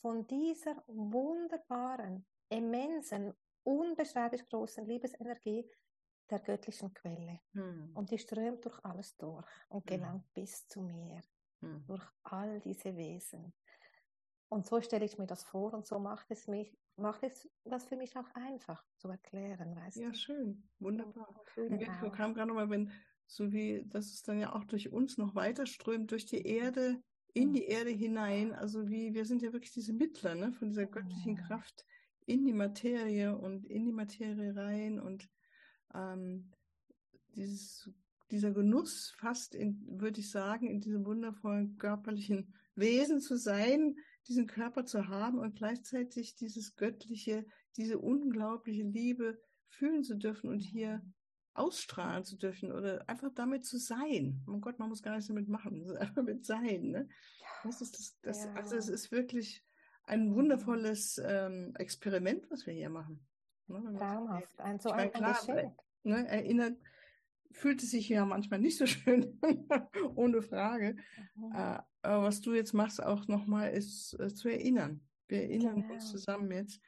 von 0.00 0.26
dieser 0.26 0.82
wunderbaren, 0.86 2.26
immensen, 2.48 3.34
unbeschreiblich 3.62 4.46
großen 4.46 4.86
Liebesenergie 4.86 5.68
der 6.30 6.40
göttlichen 6.40 6.92
Quelle. 6.94 7.40
Hm. 7.52 7.90
Und 7.94 8.10
die 8.10 8.18
strömt 8.18 8.64
durch 8.64 8.84
alles 8.84 9.16
durch 9.16 9.46
und 9.68 9.88
hm. 9.90 9.96
gelangt 9.96 10.24
hm. 10.24 10.30
bis 10.34 10.66
zu 10.66 10.82
mir, 10.82 11.22
hm. 11.60 11.84
durch 11.86 12.04
all 12.22 12.60
diese 12.60 12.96
Wesen. 12.96 13.52
Und 14.50 14.66
so 14.66 14.80
stelle 14.80 15.04
ich 15.04 15.18
mir 15.18 15.26
das 15.26 15.44
vor 15.44 15.74
und 15.74 15.86
so 15.86 15.98
macht 15.98 16.30
es 16.30 16.46
mich, 16.46 16.74
macht 16.96 17.22
es 17.22 17.48
das 17.64 17.84
für 17.84 17.96
mich 17.96 18.16
auch 18.16 18.28
einfach 18.34 18.82
zu 18.96 19.08
erklären, 19.08 19.76
weißt 19.76 19.96
ja, 19.96 20.04
du? 20.04 20.08
Ja, 20.08 20.14
schön, 20.14 20.68
wunderbar. 20.78 21.28
Und 21.56 21.70
mir 21.70 22.10
kam 22.10 22.34
gerade 22.34 22.48
nochmal, 22.48 22.70
wenn, 22.70 22.90
so 23.26 23.52
wie, 23.52 23.84
dass 23.86 24.06
es 24.06 24.22
dann 24.22 24.38
ja 24.38 24.54
auch 24.54 24.64
durch 24.64 24.90
uns 24.90 25.18
noch 25.18 25.34
weiter 25.34 25.66
strömt, 25.66 26.10
durch 26.10 26.24
die 26.24 26.46
Erde, 26.46 27.02
in 27.34 27.48
hm. 27.48 27.52
die 27.52 27.64
Erde 27.66 27.90
hinein, 27.90 28.54
also 28.54 28.88
wie, 28.88 29.12
wir 29.12 29.26
sind 29.26 29.42
ja 29.42 29.52
wirklich 29.52 29.72
diese 29.72 29.92
Mittler, 29.92 30.34
ne, 30.34 30.52
von 30.52 30.70
dieser 30.70 30.86
göttlichen 30.86 31.36
Kraft, 31.36 31.84
in 32.28 32.44
die 32.44 32.52
Materie 32.52 33.36
und 33.36 33.64
in 33.64 33.86
die 33.86 33.92
Materie 33.92 34.54
rein 34.54 35.00
und 35.00 35.28
ähm, 35.94 36.52
dieses, 37.34 37.90
dieser 38.30 38.52
Genuss 38.52 39.14
fast, 39.16 39.54
in, 39.54 39.82
würde 39.98 40.20
ich 40.20 40.30
sagen, 40.30 40.68
in 40.68 40.80
diesem 40.80 41.06
wundervollen 41.06 41.78
körperlichen 41.78 42.54
Wesen 42.74 43.20
zu 43.20 43.36
sein, 43.36 43.96
diesen 44.28 44.46
Körper 44.46 44.84
zu 44.84 45.08
haben 45.08 45.38
und 45.38 45.56
gleichzeitig 45.56 46.34
dieses 46.36 46.76
göttliche, 46.76 47.46
diese 47.78 47.98
unglaubliche 47.98 48.82
Liebe 48.82 49.40
fühlen 49.66 50.04
zu 50.04 50.14
dürfen 50.14 50.50
und 50.50 50.60
hier 50.60 51.02
ausstrahlen 51.54 52.24
zu 52.24 52.36
dürfen 52.36 52.72
oder 52.72 53.08
einfach 53.08 53.32
damit 53.34 53.64
zu 53.64 53.78
sein. 53.78 54.44
Oh 54.46 54.58
Gott, 54.58 54.78
man 54.78 54.90
muss 54.90 55.02
gar 55.02 55.14
nichts 55.14 55.28
damit 55.28 55.48
machen, 55.48 55.90
einfach 55.96 56.22
mit 56.22 56.44
sein. 56.44 56.90
Ne? 56.90 57.08
Das 57.64 57.80
ist 57.80 57.98
das, 57.98 58.20
das 58.20 58.44
ja. 58.44 58.52
Also 58.52 58.76
es 58.76 58.88
ist 58.88 59.10
wirklich 59.10 59.64
ein 60.08 60.34
wundervolles 60.34 61.20
ähm, 61.24 61.74
Experiment, 61.76 62.50
was 62.50 62.66
wir 62.66 62.74
hier 62.74 62.90
machen. 62.90 63.26
Ne, 63.66 63.94
Traumhaft, 63.98 64.58
ein 64.60 64.80
so 64.80 64.90
ein 64.90 65.12
klar, 65.12 65.34
Geschenk. 65.34 65.74
Ne, 66.02 66.26
erinnert, 66.26 66.78
fühlt 67.52 67.82
es 67.82 67.90
sich 67.90 68.08
ja 68.08 68.24
manchmal 68.24 68.60
nicht 68.60 68.78
so 68.78 68.86
schön, 68.86 69.38
ohne 70.14 70.42
Frage. 70.42 70.96
Mhm. 71.36 71.52
Äh, 71.54 71.78
aber 72.02 72.24
was 72.24 72.40
du 72.40 72.54
jetzt 72.54 72.72
machst, 72.72 73.02
auch 73.02 73.28
nochmal, 73.28 73.70
ist 73.70 74.18
äh, 74.18 74.32
zu 74.32 74.48
erinnern. 74.48 75.02
Wir 75.28 75.42
erinnern 75.42 75.82
genau. 75.82 75.94
uns 75.94 76.10
zusammen 76.10 76.50
jetzt 76.52 76.80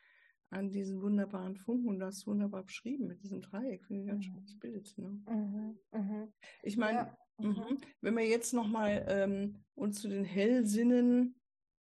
an 0.49 0.71
diesen 0.71 1.01
wunderbaren 1.03 1.57
Funken 1.57 1.89
und 1.89 1.99
du 2.01 2.07
hast 2.07 2.27
wunderbar 2.27 2.65
beschrieben 2.65 3.07
mit 3.07 3.23
diesem 3.23 3.41
Dreieck. 3.41 3.85
Finde 3.87 4.03
ich 4.03 4.09
ein 4.09 4.13
ganz 4.15 4.27
mhm. 4.27 4.33
schönes 4.33 4.59
Bild. 4.59 4.99
Ne? 4.99 5.09
Mhm. 5.29 5.79
mhm. 5.93 6.33
Ich 6.63 6.77
meine, 6.77 6.99
ja. 6.99 7.17
Mhm, 7.39 7.79
wenn 8.01 8.17
wir 8.17 8.27
jetzt 8.27 8.53
nochmal 8.53 9.07
ähm, 9.09 9.65
uns 9.75 10.01
zu 10.01 10.09
den 10.09 10.25
Hellsinnen 10.25 11.40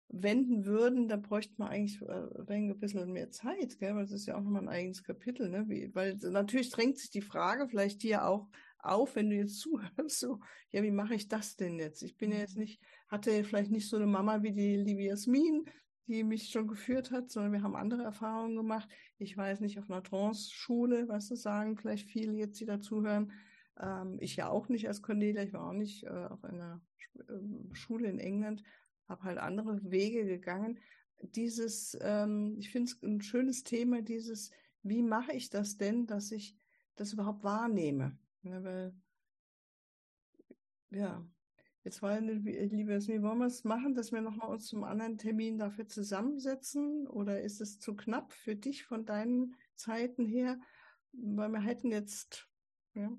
wenden 0.10 0.66
würden, 0.66 1.08
da 1.08 1.18
bräuchte 1.18 1.56
man 1.58 1.70
eigentlich 1.70 2.02
äh, 2.02 2.54
ein 2.54 2.80
bisschen 2.80 3.12
mehr 3.12 3.30
Zeit, 3.30 3.78
gell? 3.78 3.96
weil 3.96 4.04
das 4.04 4.14
ist 4.14 4.26
ja 4.26 4.36
auch 4.38 4.42
nochmal 4.42 4.64
ein 4.64 4.70
eigenes 4.70 5.04
Kapitel. 5.04 5.50
Ne? 5.50 5.66
Wie, 5.68 5.94
weil 5.94 6.16
natürlich 6.16 6.70
drängt 6.70 6.98
sich 6.98 7.10
die 7.10 7.22
Frage 7.22 7.68
vielleicht 7.68 8.04
dir 8.04 8.26
auch 8.26 8.48
auf, 8.80 9.16
wenn 9.16 9.30
du 9.30 9.36
jetzt 9.36 9.60
zuhörst, 9.60 10.20
so, 10.20 10.40
ja, 10.72 10.82
wie 10.84 10.92
mache 10.92 11.16
ich 11.16 11.28
das 11.28 11.56
denn 11.56 11.78
jetzt? 11.80 12.04
Ich 12.04 12.18
bin 12.18 12.32
ja 12.32 12.40
jetzt 12.40 12.56
mhm. 12.56 12.64
nicht, 12.64 12.82
hatte 13.08 13.44
vielleicht 13.44 13.72
nicht 13.72 13.90
so 13.90 13.98
eine 13.98 14.08
Mama 14.08 14.44
wie 14.44 14.54
die 14.54 14.78
liebe 14.78 15.04
Jasmin, 15.04 15.66
die 16.08 16.24
mich 16.24 16.50
schon 16.50 16.68
geführt 16.68 17.12
hat, 17.12 17.30
sondern 17.30 17.52
wir 17.52 17.64
haben 17.64 17.76
andere 17.76 18.04
Erfahrungen 18.04 18.56
gemacht. 18.56 18.88
Ich 19.18 19.36
weiß 19.36 19.60
nicht, 19.60 19.78
auf 19.78 19.90
einer 19.90 20.04
Trance-Schule, 20.04 21.10
was 21.10 21.28
du 21.28 21.36
sagen, 21.36 21.76
vielleicht 21.76 22.10
viele 22.10 22.34
jetzt, 22.34 22.60
die 22.60 22.66
dazuhören, 22.66 23.32
Ähm, 23.80 24.18
ich 24.20 24.38
ja 24.38 24.50
auch 24.50 24.70
nicht 24.70 24.88
als 24.88 25.04
Cornelia, 25.04 25.44
ich 25.44 25.54
war 25.54 25.68
auch 25.68 25.74
nicht 25.74 26.04
äh, 26.04 26.10
auf 26.10 26.44
einer 26.44 26.82
äh, 27.14 27.76
Schule 27.76 28.10
in 28.10 28.18
England, 28.18 28.64
habe 29.08 29.24
halt 29.24 29.38
andere 29.38 29.80
Wege 29.90 30.26
gegangen. 30.26 30.80
Dieses, 31.22 31.98
ähm, 32.02 32.56
ich 32.60 32.70
finde 32.70 32.92
es 32.92 33.02
ein 33.02 33.22
schönes 33.22 33.64
Thema, 33.64 34.02
dieses, 34.02 34.52
wie 34.84 35.02
mache 35.02 35.34
ich 35.34 35.50
das 35.50 35.78
denn, 35.78 36.06
dass 36.06 36.32
ich 36.32 36.56
das 36.96 37.14
überhaupt 37.14 37.44
wahrnehme? 37.44 38.18
Ja, 38.44 38.64
weil, 38.64 38.94
ja, 40.92 41.28
jetzt 41.84 42.02
war, 42.02 42.20
liebe 42.20 42.92
Jasmin, 42.92 43.24
wollen 43.24 43.40
wir 43.40 43.48
es 43.48 43.64
machen, 43.64 43.96
dass 43.96 44.12
wir 44.12 44.22
nochmal 44.22 44.50
uns 44.50 44.68
zum 44.68 44.84
anderen 44.84 45.18
Termin 45.18 45.58
dafür 45.58 45.88
zusammensetzen? 45.88 47.08
Oder 47.08 47.42
ist 47.42 47.62
es 47.62 47.80
zu 47.80 47.96
knapp 47.96 48.34
für 48.34 48.56
dich 48.56 48.84
von 48.84 49.06
deinen 49.06 49.56
Zeiten 49.76 50.26
her? 50.26 50.60
Weil 51.14 51.50
wir 51.50 51.62
hätten 51.62 51.92
jetzt, 51.92 52.48
ja, 52.94 53.12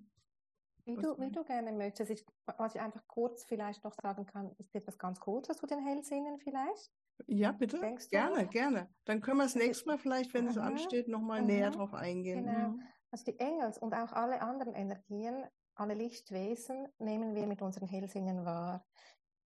wie 0.89 0.97
du, 0.97 1.19
wie 1.21 1.31
du 1.31 1.45
gerne 1.45 1.73
möchtest. 1.73 2.11
Ich, 2.11 2.27
was 2.57 2.75
ich 2.75 2.81
einfach 2.81 3.07
kurz 3.07 3.45
vielleicht 3.45 3.85
noch 3.85 3.95
sagen 3.95 4.27
kann, 4.27 4.51
ist 4.59 4.75
etwas 4.75 4.99
ganz 4.99 5.21
Kurzes 5.21 5.59
zu 5.59 5.67
den 5.67 5.85
Hellsinnen 5.85 6.39
vielleicht. 6.39 6.91
Ja, 7.27 7.53
bitte. 7.53 7.79
Denkst 7.79 8.09
gerne, 8.09 8.45
du? 8.45 8.49
gerne. 8.49 8.89
Dann 9.05 9.21
können 9.21 9.39
wir 9.39 9.45
das 9.45 9.55
nächste 9.55 9.87
Mal 9.87 9.99
vielleicht, 9.99 10.35
wenn 10.35 10.45
mhm. 10.45 10.51
es 10.51 10.59
ansteht, 10.59 11.09
nochmal 11.09 11.43
mhm. 11.43 11.49
näher 11.49 11.71
drauf 11.71 11.95
eingehen. 11.95 12.45
Genau. 12.45 12.69
Mhm. 12.71 12.83
Also 13.11 13.25
die 13.25 13.39
Engels 13.39 13.79
und 13.79 13.95
auch 13.95 14.13
alle 14.13 14.41
anderen 14.41 14.75
Energien, 14.75 15.45
alle 15.75 15.95
Lichtwesen 15.95 16.89
nehmen 16.99 17.35
wir 17.35 17.47
mit 17.47 17.63
unseren 17.63 17.89
Hellsinnen 17.89 18.45
wahr. 18.45 18.85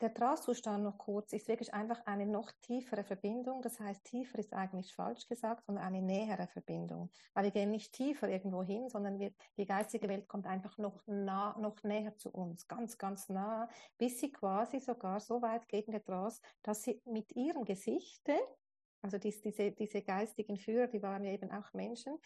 Der 0.00 0.14
Trance-Zustand 0.14 0.82
noch 0.82 0.96
kurz 0.96 1.34
ist 1.34 1.46
wirklich 1.48 1.74
einfach 1.74 2.06
eine 2.06 2.24
noch 2.24 2.50
tiefere 2.62 3.04
Verbindung. 3.04 3.60
Das 3.60 3.78
heißt, 3.78 4.02
tiefer 4.04 4.38
ist 4.38 4.54
eigentlich 4.54 4.94
falsch 4.94 5.28
gesagt, 5.28 5.66
sondern 5.66 5.84
eine 5.84 6.00
nähere 6.00 6.46
Verbindung. 6.46 7.10
Weil 7.34 7.44
wir 7.44 7.50
gehen 7.50 7.70
nicht 7.70 7.92
tiefer 7.92 8.28
irgendwo 8.28 8.62
hin, 8.62 8.88
sondern 8.88 9.18
wir, 9.18 9.32
die 9.58 9.66
geistige 9.66 10.08
Welt 10.08 10.26
kommt 10.26 10.46
einfach 10.46 10.78
noch 10.78 11.06
nah, 11.06 11.54
noch 11.58 11.82
näher 11.82 12.16
zu 12.16 12.30
uns, 12.30 12.66
ganz, 12.66 12.96
ganz 12.96 13.28
nah, 13.28 13.68
bis 13.98 14.20
sie 14.20 14.32
quasi 14.32 14.80
sogar 14.80 15.20
so 15.20 15.42
weit 15.42 15.68
geht 15.68 15.86
in 15.86 15.92
der 15.92 16.04
Trance, 16.04 16.40
dass 16.62 16.82
sie 16.82 17.02
mit 17.04 17.32
ihrem 17.32 17.64
Gesichte 17.64 18.32
also 19.02 19.16
dies, 19.16 19.40
diese, 19.40 19.72
diese 19.72 20.02
geistigen 20.02 20.58
Führer, 20.58 20.86
die 20.86 21.02
waren 21.02 21.24
ja 21.24 21.32
eben 21.32 21.50
auch 21.50 21.72
Menschen, 21.72 22.18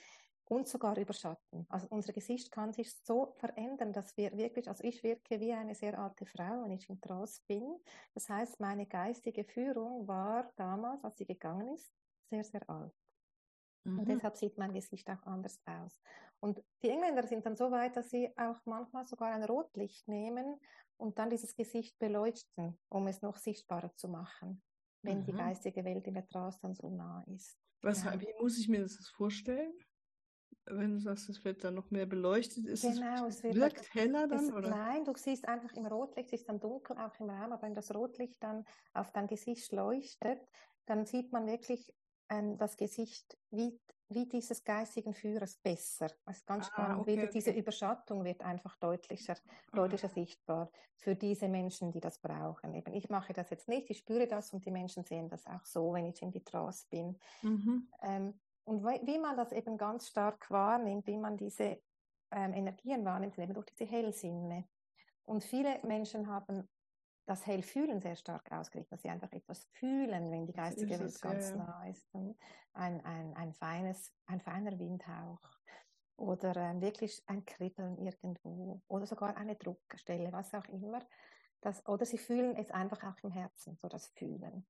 und 0.46 0.68
sogar 0.68 0.96
überschatten. 0.98 1.66
Also 1.68 1.86
unser 1.90 2.12
Gesicht 2.12 2.50
kann 2.50 2.72
sich 2.72 2.94
so 3.02 3.34
verändern, 3.38 3.92
dass 3.92 4.16
wir 4.16 4.36
wirklich, 4.36 4.68
also 4.68 4.84
ich 4.84 5.02
wirke 5.02 5.40
wie 5.40 5.52
eine 5.52 5.74
sehr 5.74 5.98
alte 5.98 6.26
Frau, 6.26 6.62
wenn 6.62 6.72
ich 6.72 6.88
in 6.88 7.00
Trance 7.00 7.40
bin. 7.46 7.78
Das 8.12 8.28
heißt, 8.28 8.60
meine 8.60 8.86
geistige 8.86 9.44
Führung 9.44 10.06
war 10.06 10.52
damals, 10.56 11.02
als 11.04 11.18
sie 11.18 11.26
gegangen 11.26 11.74
ist, 11.74 11.92
sehr, 12.30 12.44
sehr 12.44 12.68
alt. 12.68 12.92
Mhm. 13.84 13.98
Und 14.00 14.08
deshalb 14.08 14.36
sieht 14.36 14.58
mein 14.58 14.72
Gesicht 14.72 15.08
auch 15.08 15.22
anders 15.24 15.60
aus. 15.64 16.00
Und 16.40 16.62
die 16.82 16.90
Engländer 16.90 17.26
sind 17.26 17.46
dann 17.46 17.56
so 17.56 17.70
weit, 17.70 17.96
dass 17.96 18.10
sie 18.10 18.30
auch 18.36 18.60
manchmal 18.66 19.06
sogar 19.06 19.32
ein 19.32 19.44
Rotlicht 19.44 20.06
nehmen 20.08 20.60
und 20.98 21.18
dann 21.18 21.30
dieses 21.30 21.54
Gesicht 21.56 21.98
beleuchten, 21.98 22.78
um 22.90 23.06
es 23.06 23.22
noch 23.22 23.38
sichtbarer 23.38 23.94
zu 23.96 24.08
machen, 24.08 24.62
wenn 25.02 25.20
mhm. 25.20 25.24
die 25.24 25.32
geistige 25.32 25.84
Welt 25.84 26.06
in 26.06 26.14
der 26.14 26.28
Trance 26.28 26.58
dann 26.60 26.74
so 26.74 26.90
nah 26.90 27.24
ist. 27.34 27.58
Was, 27.80 28.04
ja. 28.04 28.18
Wie 28.20 28.34
muss 28.40 28.58
ich 28.58 28.68
mir 28.68 28.82
das 28.82 29.08
vorstellen? 29.08 29.72
Wenn 30.66 30.94
du 30.94 31.00
sagst, 31.00 31.28
es 31.28 31.44
wird 31.44 31.64
dann 31.64 31.74
noch 31.74 31.90
mehr 31.90 32.06
beleuchtet, 32.06 32.66
ist 32.66 32.82
genau, 32.82 33.26
es, 33.26 33.44
es 33.44 33.54
wirkt 33.54 33.78
halt, 33.78 33.94
heller 33.94 34.26
dann? 34.26 34.44
Es, 34.46 34.52
oder? 34.52 34.70
Nein, 34.70 35.04
du 35.04 35.12
siehst 35.16 35.46
einfach 35.46 35.72
im 35.76 35.86
Rotlicht, 35.86 36.32
es 36.32 36.40
ist 36.40 36.48
dann 36.48 36.60
dunkel 36.60 36.96
auch 36.96 37.18
im 37.20 37.30
Raum, 37.30 37.52
aber 37.52 37.62
wenn 37.62 37.74
das 37.74 37.94
Rotlicht 37.94 38.36
dann 38.40 38.64
auf 38.92 39.12
dein 39.12 39.26
Gesicht 39.26 39.72
leuchtet, 39.72 40.40
dann 40.86 41.06
sieht 41.06 41.32
man 41.32 41.46
wirklich 41.46 41.94
ähm, 42.28 42.56
das 42.56 42.76
Gesicht 42.76 43.36
wie, 43.50 43.78
wie 44.08 44.26
dieses 44.26 44.64
geistigen 44.64 45.14
Führers 45.14 45.56
besser. 45.56 46.08
Das 46.24 46.38
ist 46.38 46.46
ganz 46.46 46.66
ah, 46.66 46.70
spannend. 46.72 47.00
Okay, 47.00 47.12
Wieder 47.12 47.22
okay. 47.24 47.32
diese 47.34 47.50
Überschattung 47.50 48.24
wird 48.24 48.42
einfach 48.42 48.76
deutlicher, 48.76 49.34
ah. 49.34 49.76
deutlicher 49.76 50.08
sichtbar 50.08 50.70
für 50.96 51.14
diese 51.14 51.48
Menschen, 51.48 51.92
die 51.92 52.00
das 52.00 52.18
brauchen. 52.18 52.74
Eben, 52.74 52.92
ich 52.94 53.08
mache 53.08 53.32
das 53.32 53.50
jetzt 53.50 53.68
nicht, 53.68 53.90
ich 53.90 53.98
spüre 53.98 54.26
das 54.26 54.52
und 54.52 54.64
die 54.64 54.70
Menschen 54.70 55.04
sehen 55.04 55.28
das 55.28 55.46
auch 55.46 55.64
so, 55.64 55.92
wenn 55.92 56.06
ich 56.06 56.22
in 56.22 56.30
die 56.30 56.44
Trance 56.44 56.86
bin. 56.90 57.18
Mhm. 57.42 57.88
Ähm, 58.02 58.40
und 58.64 58.84
wie 58.84 59.18
man 59.18 59.36
das 59.36 59.52
eben 59.52 59.76
ganz 59.76 60.08
stark 60.08 60.50
wahrnimmt, 60.50 61.06
wie 61.06 61.18
man 61.18 61.36
diese 61.36 61.80
ähm, 62.30 62.52
Energien 62.54 63.04
wahrnimmt, 63.04 63.38
eben 63.38 63.54
durch 63.54 63.66
diese 63.66 63.84
Hellsinne. 63.84 64.66
Und 65.24 65.44
viele 65.44 65.80
Menschen 65.84 66.26
haben 66.28 66.68
das 67.26 67.46
Hellfühlen 67.46 68.00
sehr 68.00 68.16
stark 68.16 68.50
ausgerichtet, 68.52 68.92
dass 68.92 69.02
sie 69.02 69.08
einfach 69.08 69.32
etwas 69.32 69.64
fühlen, 69.72 70.30
wenn 70.30 70.46
die 70.46 70.52
geistige 70.52 70.98
Welt 70.98 71.20
ganz 71.22 71.50
ja. 71.50 71.56
nah 71.56 71.88
ist. 71.88 72.06
Ein, 72.74 73.00
ein, 73.04 73.34
ein, 73.34 73.52
feines, 73.54 74.12
ein 74.26 74.40
feiner 74.40 74.78
Windhauch 74.78 75.40
oder 76.16 76.54
ähm, 76.56 76.80
wirklich 76.80 77.22
ein 77.26 77.44
Kribbeln 77.44 77.98
irgendwo 77.98 78.82
oder 78.88 79.06
sogar 79.06 79.36
eine 79.36 79.56
Druckstelle, 79.56 80.32
was 80.32 80.52
auch 80.54 80.66
immer. 80.66 81.00
Das, 81.60 81.86
oder 81.86 82.04
sie 82.04 82.18
fühlen 82.18 82.56
es 82.56 82.70
einfach 82.70 83.02
auch 83.04 83.16
im 83.22 83.30
Herzen, 83.30 83.76
so 83.76 83.88
das 83.88 84.08
Fühlen. 84.08 84.66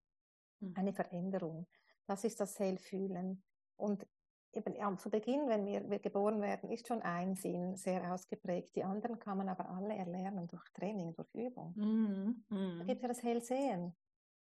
Mhm. 0.61 0.75
Eine 0.77 0.93
Veränderung. 0.93 1.67
Das 2.07 2.25
ist 2.25 2.39
das 2.41 2.59
Hellfühlen. 2.59 3.43
Und 3.77 4.07
eben 4.53 4.75
ja, 4.75 4.97
zu 4.97 5.11
Beginn, 5.11 5.49
wenn 5.49 5.67
wir, 5.67 5.89
wir, 5.91 5.99
geboren 5.99 6.41
werden, 6.41 6.71
ist 6.71 6.87
schon 6.87 7.03
ein 7.03 7.35
Sinn 7.35 7.77
sehr 7.77 8.13
ausgeprägt. 8.13 8.77
Die 8.77 8.85
anderen 8.85 9.19
kann 9.19 9.39
man 9.39 9.49
aber 9.49 9.69
alle 9.69 9.95
erlernen 9.95 10.47
durch 10.47 10.65
Training, 10.73 11.15
durch 11.15 11.29
Übung. 11.35 11.73
Mhm. 11.77 12.45
Mhm. 12.49 12.79
Da 12.79 12.85
gibt 12.85 12.97
es 12.99 13.03
ja 13.03 13.09
das 13.09 13.23
Hellsehen. 13.23 13.95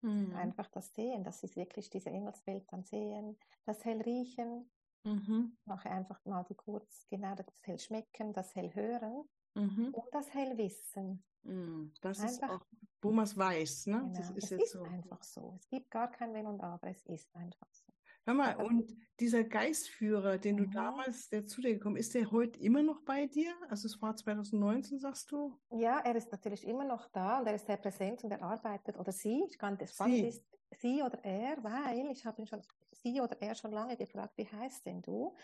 Mhm. 0.02 0.34
Einfach 0.36 0.68
das 0.68 0.94
Sehen, 0.94 1.24
dass 1.24 1.40
sie 1.40 1.54
wirklich 1.56 1.90
diese 1.90 2.10
Engelswelt 2.10 2.64
dann 2.70 2.84
sehen. 2.84 3.36
Das 3.64 3.84
Hellriechen. 3.84 4.70
Mhm. 5.04 5.56
Mache 5.64 5.90
einfach 5.90 6.24
mal 6.24 6.44
die 6.44 6.54
kurz, 6.54 7.06
genau 7.08 7.34
das 7.34 7.46
Hellschmecken, 7.62 8.32
das 8.32 8.54
Hellhören 8.54 9.24
mhm. 9.54 9.90
und 9.92 10.06
das 10.12 10.32
Hellwissen. 10.34 11.24
Mhm. 11.42 11.92
Das 12.00 12.20
einfach, 12.20 12.32
ist 12.32 12.42
auch, 12.44 12.66
wo 13.00 13.12
man 13.12 13.24
es 13.24 13.36
weiß, 13.36 13.86
ne? 13.86 13.98
Genau, 14.00 14.12
das 14.12 14.30
ist 14.30 14.44
es 14.44 14.50
jetzt 14.50 14.62
ist 14.62 14.72
so. 14.72 14.82
einfach 14.82 15.22
so. 15.22 15.54
Es 15.60 15.68
gibt 15.68 15.90
gar 15.90 16.10
kein 16.10 16.34
Wenn 16.34 16.46
und 16.46 16.60
Aber, 16.60 16.88
es 16.88 17.06
ist 17.06 17.34
einfach 17.34 17.72
so. 17.72 17.92
Hör 18.28 18.34
mal, 18.34 18.56
und 18.56 18.94
dieser 19.20 19.42
Geistführer, 19.42 20.36
den 20.36 20.58
du 20.58 20.64
mhm. 20.64 20.72
damals, 20.72 21.30
der 21.30 21.46
zu 21.46 21.62
dir 21.62 21.72
gekommen 21.72 21.96
ist, 21.96 22.12
der 22.12 22.30
heute 22.30 22.60
immer 22.60 22.82
noch 22.82 23.00
bei 23.00 23.26
dir? 23.26 23.54
Also 23.70 23.86
es 23.86 24.02
war 24.02 24.14
2019, 24.14 24.98
sagst 24.98 25.32
du? 25.32 25.58
Ja, 25.70 26.00
er 26.00 26.14
ist 26.14 26.30
natürlich 26.30 26.66
immer 26.66 26.84
noch 26.84 27.08
da 27.08 27.38
und 27.38 27.46
er 27.46 27.54
ist 27.54 27.64
sehr 27.64 27.78
präsent 27.78 28.22
und 28.24 28.30
er 28.30 28.42
arbeitet, 28.42 28.98
oder 28.98 29.12
sie, 29.12 29.46
ich 29.48 29.56
kann 29.56 29.78
das 29.78 29.94
spannend 29.94 30.26
ist, 30.26 30.44
sie 30.76 31.02
oder 31.02 31.24
er, 31.24 31.56
weil 31.64 32.10
ich 32.10 32.26
habe 32.26 32.42
ihn 32.42 32.46
schon, 32.46 32.60
sie 32.92 33.18
oder 33.22 33.40
er 33.40 33.54
schon 33.54 33.72
lange 33.72 33.96
gefragt, 33.96 34.34
wie 34.36 34.46
heißt 34.46 34.84
denn 34.84 35.00
du? 35.00 35.34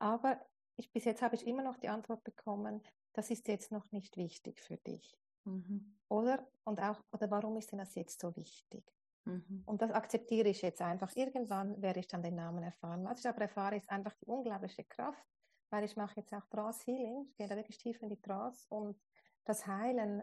Aber 0.00 0.40
ich, 0.74 0.90
bis 0.90 1.04
jetzt 1.04 1.22
habe 1.22 1.36
ich 1.36 1.46
immer 1.46 1.62
noch 1.62 1.76
die 1.76 1.88
Antwort 1.88 2.24
bekommen, 2.24 2.82
das 3.12 3.30
ist 3.30 3.46
jetzt 3.46 3.70
noch 3.70 3.92
nicht 3.92 4.16
wichtig 4.16 4.60
für 4.60 4.76
dich. 4.78 5.16
Mhm. 5.44 5.94
Oder, 6.08 6.44
und 6.64 6.80
auch, 6.80 7.00
oder 7.12 7.30
warum 7.30 7.56
ist 7.58 7.70
denn 7.70 7.78
das 7.78 7.94
jetzt 7.94 8.20
so 8.20 8.34
wichtig? 8.34 8.82
Mhm. 9.24 9.62
Und 9.66 9.82
das 9.82 9.90
akzeptiere 9.90 10.48
ich 10.48 10.62
jetzt 10.62 10.82
einfach. 10.82 11.14
Irgendwann 11.16 11.80
werde 11.80 12.00
ich 12.00 12.08
dann 12.08 12.22
den 12.22 12.34
Namen 12.34 12.62
erfahren. 12.62 13.04
Was 13.04 13.20
ich 13.20 13.28
aber 13.28 13.42
erfahre, 13.42 13.76
ist 13.76 13.90
einfach 13.90 14.14
die 14.14 14.26
unglaubliche 14.26 14.84
Kraft, 14.84 15.24
weil 15.70 15.84
ich 15.84 15.96
mache 15.96 16.20
jetzt 16.20 16.32
auch 16.32 16.46
Trance 16.46 16.84
Healing. 16.84 17.26
Ich 17.30 17.36
gehe 17.36 17.48
da 17.48 17.56
wirklich 17.56 17.78
tief 17.78 18.00
in 18.02 18.10
die 18.10 18.20
Trance 18.20 18.66
und 18.68 18.98
das 19.44 19.66
Heilen 19.66 20.22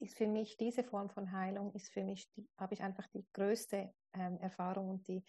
ist 0.00 0.16
für 0.16 0.26
mich, 0.26 0.56
diese 0.56 0.82
Form 0.82 1.08
von 1.10 1.32
Heilung 1.32 1.72
ist 1.72 1.90
für 1.90 2.02
mich, 2.02 2.30
die, 2.32 2.48
habe 2.56 2.74
ich 2.74 2.82
einfach 2.82 3.06
die 3.08 3.24
größte 3.32 3.94
ähm, 4.14 4.38
Erfahrung 4.40 4.90
und 4.90 5.08
die 5.08 5.24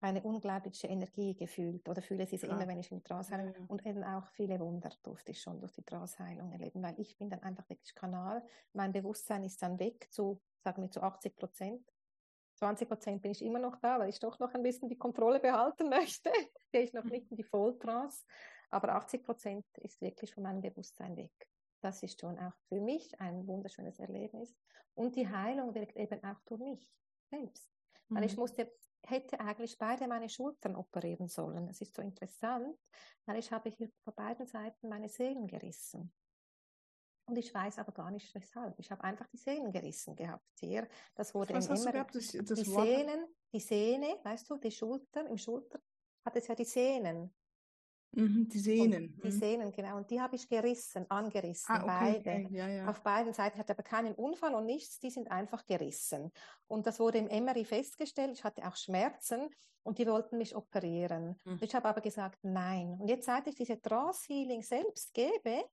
eine 0.00 0.22
unglaubliche 0.22 0.88
Energie 0.88 1.34
gefühlt 1.34 1.88
oder 1.88 2.02
fühle 2.02 2.26
sie 2.26 2.36
ja. 2.36 2.48
immer, 2.48 2.68
wenn 2.68 2.78
ich 2.78 2.90
in 2.90 2.98
die 2.98 3.04
Trance 3.04 3.32
heile. 3.32 3.54
Ja. 3.56 3.64
Und 3.68 3.86
eben 3.86 4.04
auch 4.04 4.26
viele 4.28 4.60
Wunder 4.60 4.90
durfte 5.02 5.32
ich 5.32 5.40
schon 5.40 5.60
durch 5.60 5.72
die 5.72 5.84
Trance-Heilung 5.84 6.52
erleben, 6.52 6.82
weil 6.82 6.98
ich 7.00 7.16
bin 7.16 7.30
dann 7.30 7.42
einfach 7.42 7.68
wirklich 7.68 7.94
Kanal. 7.94 8.44
Mein 8.72 8.92
Bewusstsein 8.92 9.42
ist 9.44 9.62
dann 9.62 9.78
weg 9.78 10.08
zu, 10.10 10.40
sagen 10.62 10.82
wir, 10.82 10.90
zu 10.90 11.02
80 11.02 11.36
Prozent. 11.36 11.92
20 12.56 12.88
Prozent 12.88 13.22
bin 13.22 13.32
ich 13.32 13.42
immer 13.42 13.58
noch 13.58 13.76
da, 13.76 13.98
weil 13.98 14.08
ich 14.08 14.18
doch 14.18 14.38
noch 14.38 14.52
ein 14.54 14.62
bisschen 14.62 14.88
die 14.88 14.96
Kontrolle 14.96 15.40
behalten 15.40 15.88
möchte. 15.90 16.30
Gehe 16.72 16.82
ich 16.82 16.92
noch 16.92 17.04
mhm. 17.04 17.10
nicht 17.10 17.30
in 17.30 17.36
die 17.36 17.44
Volltrance. 17.44 18.24
Aber 18.70 18.94
80 18.94 19.24
Prozent 19.24 19.64
ist 19.78 20.00
wirklich 20.00 20.34
von 20.34 20.42
meinem 20.42 20.60
Bewusstsein 20.60 21.16
weg. 21.16 21.32
Das 21.80 22.02
ist 22.02 22.20
schon 22.20 22.38
auch 22.38 22.54
für 22.68 22.80
mich 22.80 23.20
ein 23.20 23.46
wunderschönes 23.46 23.98
Erlebnis. 24.00 24.56
Und 24.94 25.14
die 25.14 25.28
Heilung 25.28 25.74
wirkt 25.74 25.96
eben 25.96 26.22
auch 26.24 26.40
durch 26.46 26.60
mich 26.60 26.90
selbst. 27.30 27.70
Mhm. 28.08 28.16
Weil 28.16 28.24
ich 28.24 28.32
mhm. 28.32 28.40
musste, 28.40 28.72
hätte 29.04 29.38
eigentlich 29.40 29.76
beide 29.78 30.08
meine 30.08 30.28
Schultern 30.28 30.76
operieren 30.76 31.28
sollen. 31.28 31.66
Das 31.66 31.80
ist 31.80 31.94
so 31.94 32.02
interessant, 32.02 32.76
weil 33.26 33.38
ich 33.38 33.52
habe 33.52 33.68
hier 33.70 33.90
von 34.02 34.14
beiden 34.14 34.46
Seiten 34.46 34.88
meine 34.88 35.08
Seelen 35.08 35.46
gerissen. 35.46 36.12
Und 37.26 37.36
ich 37.36 37.52
weiß 37.52 37.78
aber 37.78 37.92
gar 37.92 38.10
nicht 38.10 38.32
weshalb. 38.34 38.78
Ich 38.78 38.90
habe 38.90 39.02
einfach 39.02 39.26
die 39.26 39.36
Sehnen 39.36 39.72
gerissen 39.72 40.14
gehabt. 40.14 40.46
Hier, 40.60 40.88
das 41.16 41.34
wurde 41.34 41.54
Was 41.54 41.68
hast 41.68 41.82
immer, 41.82 41.92
du 41.92 41.98
gehabt? 41.98 42.14
Das, 42.14 42.28
das 42.30 42.62
die 42.62 42.70
Wort? 42.72 42.86
Sehnen, 42.86 43.26
die 43.52 43.60
Sehne, 43.60 44.18
weißt 44.22 44.48
du, 44.48 44.56
die 44.58 44.70
Schulter, 44.70 45.26
im 45.28 45.36
Schulter 45.36 45.80
hat 46.24 46.36
es 46.36 46.46
ja 46.46 46.54
die 46.54 46.64
Sehnen. 46.64 47.34
Mhm, 48.12 48.48
die 48.48 48.58
Sehnen. 48.58 49.14
Und 49.14 49.24
die 49.24 49.28
mhm. 49.28 49.38
Sehnen, 49.38 49.72
genau. 49.72 49.96
Und 49.96 50.10
die 50.10 50.20
habe 50.20 50.36
ich 50.36 50.48
gerissen, 50.48 51.04
angerissen, 51.10 51.74
ah, 51.74 51.82
okay, 51.82 52.22
beide. 52.22 52.46
Okay. 52.46 52.48
Ja, 52.50 52.68
ja. 52.68 52.88
Auf 52.88 53.02
beiden 53.02 53.32
Seiten. 53.32 53.56
Ich 53.56 53.60
hatte 53.60 53.72
aber 53.72 53.82
keinen 53.82 54.14
Unfall 54.14 54.54
und 54.54 54.64
nichts, 54.64 54.98
die 54.98 55.10
sind 55.10 55.30
einfach 55.30 55.66
gerissen. 55.66 56.30
Und 56.66 56.86
das 56.86 56.98
wurde 56.98 57.18
im 57.18 57.28
Emery 57.28 57.64
festgestellt. 57.64 58.32
Ich 58.32 58.44
hatte 58.44 58.66
auch 58.66 58.76
Schmerzen 58.76 59.50
und 59.82 59.98
die 59.98 60.06
wollten 60.06 60.38
mich 60.38 60.56
operieren. 60.56 61.38
Mhm. 61.44 61.58
Ich 61.60 61.74
habe 61.74 61.88
aber 61.88 62.00
gesagt, 62.00 62.38
nein. 62.42 62.96
Und 63.00 63.08
jetzt, 63.08 63.26
seit 63.26 63.46
ich 63.48 63.54
diese 63.56 63.80
Trance 63.80 64.24
Healing 64.28 64.62
selbst 64.62 65.12
gebe, 65.12 65.64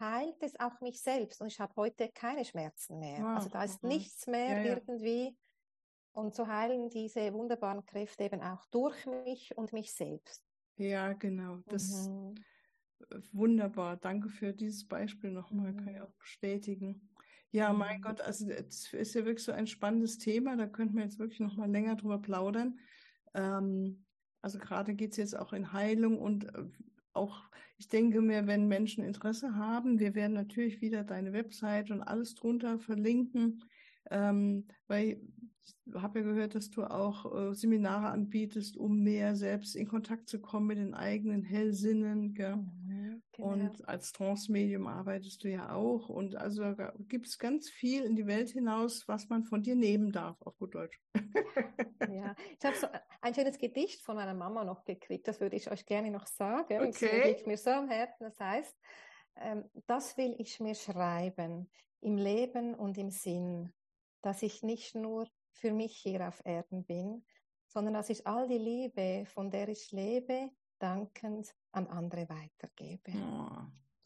heilt 0.00 0.42
es 0.42 0.58
auch 0.58 0.80
mich 0.80 1.00
selbst 1.02 1.40
und 1.40 1.48
ich 1.48 1.60
habe 1.60 1.74
heute 1.76 2.10
keine 2.12 2.44
Schmerzen 2.44 2.98
mehr. 2.98 3.20
Wow. 3.20 3.36
Also 3.36 3.48
da 3.50 3.64
ist 3.64 3.82
Mhm. 3.82 3.88
nichts 3.90 4.26
mehr 4.26 4.56
Ja, 4.56 4.62
ja. 4.64 4.80
irgendwie. 4.80 5.36
Und 6.12 6.34
so 6.34 6.46
heilen 6.46 6.90
diese 6.90 7.32
wunderbaren 7.32 7.84
Kräfte 7.84 8.24
eben 8.24 8.40
auch 8.42 8.64
durch 8.70 9.06
mich 9.06 9.56
und 9.56 9.72
mich 9.72 9.92
selbst. 9.94 10.44
Ja, 10.76 11.12
genau. 11.12 11.62
Das 11.68 12.10
Mhm. 12.10 12.34
Wunderbar, 13.32 13.96
danke 13.96 14.28
für 14.28 14.52
dieses 14.54 14.88
Beispiel 14.88 15.30
nochmal, 15.30 15.74
kann 15.74 15.94
ich 15.94 16.00
Mhm. 16.00 16.00
auch 16.00 16.14
bestätigen. 16.14 17.10
Ja, 17.50 17.72
mein 17.72 17.96
Mhm. 17.98 18.00
Gott, 18.00 18.20
also 18.20 18.48
es 18.50 18.92
ist 18.92 19.14
ja 19.14 19.24
wirklich 19.24 19.44
so 19.44 19.52
ein 19.52 19.66
spannendes 19.66 20.18
Thema, 20.18 20.56
da 20.56 20.66
könnten 20.66 20.96
wir 20.96 21.04
jetzt 21.04 21.18
wirklich 21.18 21.40
nochmal 21.40 21.70
länger 21.70 21.96
drüber 21.96 22.20
plaudern. 22.20 22.78
Ähm, 23.34 24.06
also 24.42 24.58
gerade 24.58 24.94
geht 24.94 25.12
es 25.12 25.16
jetzt 25.18 25.36
auch 25.36 25.52
in 25.52 25.72
Heilung 25.72 26.18
und 26.18 26.44
äh, 26.54 26.64
auch, 27.14 27.42
ich 27.78 27.88
denke 27.88 28.20
mir, 28.20 28.46
wenn 28.46 28.68
Menschen 28.68 29.04
Interesse 29.04 29.56
haben, 29.56 29.98
wir 29.98 30.14
werden 30.14 30.34
natürlich 30.34 30.80
wieder 30.80 31.04
deine 31.04 31.32
Website 31.32 31.90
und 31.90 32.02
alles 32.02 32.34
drunter 32.34 32.78
verlinken, 32.78 33.62
ähm, 34.10 34.66
weil 34.86 35.20
ich 35.86 35.94
habe 35.94 36.20
ja 36.20 36.24
gehört, 36.24 36.54
dass 36.54 36.70
du 36.70 36.84
auch 36.84 37.34
äh, 37.34 37.54
Seminare 37.54 38.08
anbietest, 38.08 38.76
um 38.76 39.02
mehr 39.02 39.34
selbst 39.36 39.76
in 39.76 39.88
Kontakt 39.88 40.28
zu 40.28 40.40
kommen 40.40 40.66
mit 40.66 40.78
den 40.78 40.94
eigenen 40.94 41.42
Hellsinnen, 41.42 42.34
gell? 42.34 42.58
Genau. 43.36 43.48
Und 43.50 43.88
als 43.88 44.12
Trance-Medium 44.12 44.86
arbeitest 44.86 45.42
du 45.44 45.48
ja 45.48 45.74
auch. 45.74 46.08
Und 46.08 46.36
also 46.36 46.74
gibt 47.08 47.26
es 47.26 47.38
ganz 47.38 47.68
viel 47.68 48.04
in 48.04 48.16
die 48.16 48.26
Welt 48.26 48.50
hinaus, 48.50 49.08
was 49.08 49.28
man 49.28 49.44
von 49.44 49.62
dir 49.62 49.74
nehmen 49.74 50.12
darf, 50.12 50.40
auf 50.42 50.56
gut 50.58 50.74
Deutsch. 50.74 51.00
Ja, 52.06 52.34
ich 52.58 52.64
habe 52.64 52.76
so 52.76 52.86
ein 53.22 53.34
schönes 53.34 53.58
Gedicht 53.58 54.02
von 54.02 54.16
meiner 54.16 54.34
Mama 54.34 54.64
noch 54.64 54.84
gekriegt, 54.84 55.26
das 55.26 55.40
würde 55.40 55.56
ich 55.56 55.70
euch 55.70 55.86
gerne 55.86 56.10
noch 56.10 56.26
sagen. 56.26 56.78
Das 56.78 57.00
Okay. 57.00 57.28
liegt 57.28 57.46
mir 57.46 57.56
so 57.56 57.70
am 57.70 57.88
Herzen. 57.88 58.24
Das 58.24 58.38
heißt, 58.38 58.76
ähm, 59.36 59.64
das 59.86 60.16
will 60.16 60.36
ich 60.38 60.60
mir 60.60 60.74
schreiben, 60.74 61.70
im 62.00 62.16
Leben 62.18 62.74
und 62.74 62.98
im 62.98 63.10
Sinn, 63.10 63.72
dass 64.22 64.42
ich 64.42 64.62
nicht 64.62 64.94
nur 64.94 65.26
für 65.52 65.72
mich 65.72 65.96
hier 65.96 66.28
auf 66.28 66.42
Erden 66.44 66.84
bin, 66.84 67.24
sondern 67.66 67.94
dass 67.94 68.10
ich 68.10 68.26
all 68.26 68.46
die 68.48 68.58
Liebe, 68.58 69.24
von 69.26 69.50
der 69.50 69.68
ich 69.68 69.90
lebe, 69.90 70.50
dankend 70.78 71.54
an 71.74 71.86
andere 71.88 72.28
weitergebe. 72.28 73.12
Oh, 73.16 73.48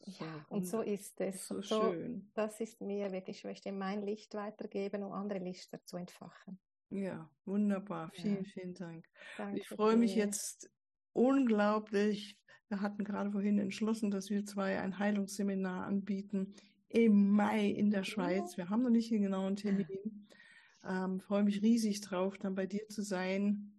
so 0.07 0.24
Ja, 0.24 0.46
und 0.48 0.66
so 0.66 0.81
ist 0.81 1.20
es. 1.20 1.46
so 1.46 1.61
so, 1.62 1.92
schön. 1.92 2.31
das 2.35 2.61
ist 2.61 2.81
mir 2.81 3.12
wirklich, 3.12 3.38
ich 3.38 3.44
möchte 3.44 3.72
mein 3.72 4.02
Licht 4.02 4.35
weitergeben, 4.35 5.02
um 5.02 5.12
andere 5.12 5.38
Lichter 5.38 5.83
zu 5.85 5.96
entfachen. 5.96 6.59
Ja, 6.90 7.31
wunderbar. 7.44 8.11
Vielen, 8.14 8.44
Ja. 8.44 8.50
vielen 8.54 8.74
Dank. 8.74 9.04
Ich 9.04 9.37
Danke 9.37 9.64
freue 9.76 9.96
mich 9.96 10.14
dir. 10.14 10.24
jetzt 10.24 10.70
unglaublich. 11.12 12.38
Wir 12.68 12.81
hatten 12.81 13.04
gerade 13.04 13.31
vorhin 13.31 13.59
entschlossen, 13.59 14.11
dass 14.11 14.31
wir 14.31 14.44
zwei 14.44 14.78
ein 14.81 14.98
Heilungsseminar 14.98 15.87
anbieten 15.87 16.54
im 16.88 17.31
Mai 17.31 17.66
in 17.66 17.90
der 17.90 18.04
Schweiz. 18.04 18.57
Wir 18.57 18.70
haben 18.70 18.83
noch 18.83 18.90
nicht 18.90 19.11
den 19.11 19.22
genauen 19.22 19.57
Termin. 19.57 19.87
Ähm, 20.85 21.20
freue 21.20 21.42
mich 21.42 21.61
riesig 21.61 22.00
drauf, 22.02 22.38
dann 22.38 22.54
bei 22.54 22.64
dir 22.66 22.88
zu 22.88 23.02
sein, 23.02 23.72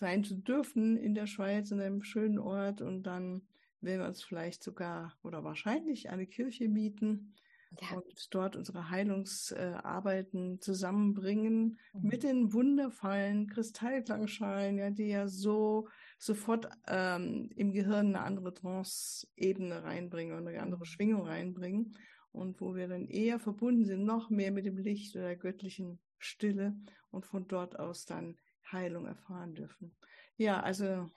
sein 0.00 0.24
zu 0.24 0.34
dürfen 0.36 0.96
in 0.96 1.14
der 1.14 1.26
Schweiz, 1.26 1.70
in 1.70 1.80
einem 1.80 2.02
schönen 2.02 2.38
Ort. 2.38 2.80
Und 2.80 3.04
dann 3.04 3.42
werden 3.82 4.00
wir 4.00 4.08
uns 4.08 4.22
vielleicht 4.22 4.62
sogar 4.62 5.16
oder 5.22 5.44
wahrscheinlich 5.44 6.08
eine 6.10 6.26
Kirche 6.26 6.68
mieten 6.68 7.34
Ja. 7.80 7.96
und 7.98 8.34
dort 8.34 8.56
unsere 8.56 8.90
Heilungsarbeiten 8.90 10.60
zusammenbringen 10.60 11.78
Mhm. 11.92 12.08
mit 12.08 12.22
den 12.24 12.52
wundervollen 12.52 13.46
Kristallklangschalen, 13.46 14.78
ja, 14.78 14.90
die 14.90 15.08
ja 15.08 15.28
so 15.28 15.86
sofort 16.18 16.68
ähm, 16.88 17.48
im 17.56 17.72
Gehirn 17.72 18.08
eine 18.08 18.22
andere 18.22 18.52
Trance-Ebene 18.54 19.84
reinbringen 19.84 20.36
und 20.36 20.48
eine 20.48 20.60
andere. 20.60 20.84
Schwingung 20.84 21.22
reinbringen 21.26 21.96
und 22.32 22.60
wo 22.60 22.74
wir 22.74 22.88
dann 22.88 23.06
eher 23.06 23.38
verbunden 23.38 23.84
sind, 23.84 24.04
noch 24.04 24.30
mehr 24.30 24.50
mit 24.50 24.64
dem 24.66 24.76
Licht 24.78 25.14
oder 25.14 25.26
der 25.26 25.36
göttlichen 25.36 25.98
Stille 26.18 26.74
und 27.10 27.24
von 27.26 27.46
dort 27.48 27.78
aus 27.78 28.04
dann 28.04 28.36
Heilung 28.72 29.06
erfahren 29.06 29.54
dürfen. 29.54 29.94
Ja, 30.36 30.60
also 30.60 31.10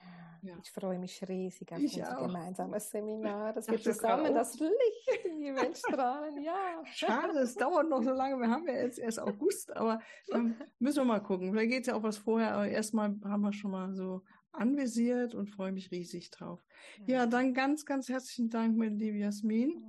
ja. 0.43 0.57
Ich 0.61 0.71
freue 0.71 0.99
mich 0.99 1.25
riesig 1.27 1.71
auf 1.71 1.79
Ich 1.79 1.95
unser 1.97 2.19
auch. 2.19 2.27
gemeinsames 2.27 2.89
Seminar, 2.89 3.53
dass 3.53 3.67
wir 3.69 3.81
zusammen 3.81 4.31
oh. 4.31 4.33
das 4.33 4.59
Licht 4.59 5.25
in 5.25 5.39
die 5.39 5.55
Welt 5.55 5.77
strahlen. 5.77 6.41
Ja. 6.43 6.83
Schade, 6.85 7.39
es 7.39 7.55
dauert 7.55 7.89
noch 7.89 8.03
so 8.03 8.11
lange. 8.11 8.37
Wir 8.37 8.49
haben 8.49 8.67
ja 8.67 8.73
jetzt 8.73 8.99
erst 8.99 9.21
August, 9.21 9.73
aber 9.75 10.01
dann 10.27 10.55
müssen 10.79 10.97
wir 10.97 11.05
mal 11.05 11.21
gucken. 11.21 11.51
Vielleicht 11.51 11.71
geht 11.71 11.81
es 11.81 11.87
ja 11.87 11.95
auch 11.95 12.03
was 12.03 12.17
vorher, 12.17 12.55
aber 12.55 12.67
erstmal 12.67 13.15
haben 13.23 13.41
wir 13.41 13.53
schon 13.53 13.71
mal 13.71 13.93
so 13.93 14.21
anvisiert 14.51 15.33
und 15.33 15.47
freue 15.47 15.71
mich 15.71 15.91
riesig 15.91 16.29
drauf. 16.29 16.61
Ja, 17.07 17.25
dann 17.25 17.53
ganz, 17.53 17.85
ganz 17.85 18.09
herzlichen 18.09 18.49
Dank, 18.49 18.77
meine 18.77 18.95
liebe 18.95 19.17
Jasmin. 19.17 19.81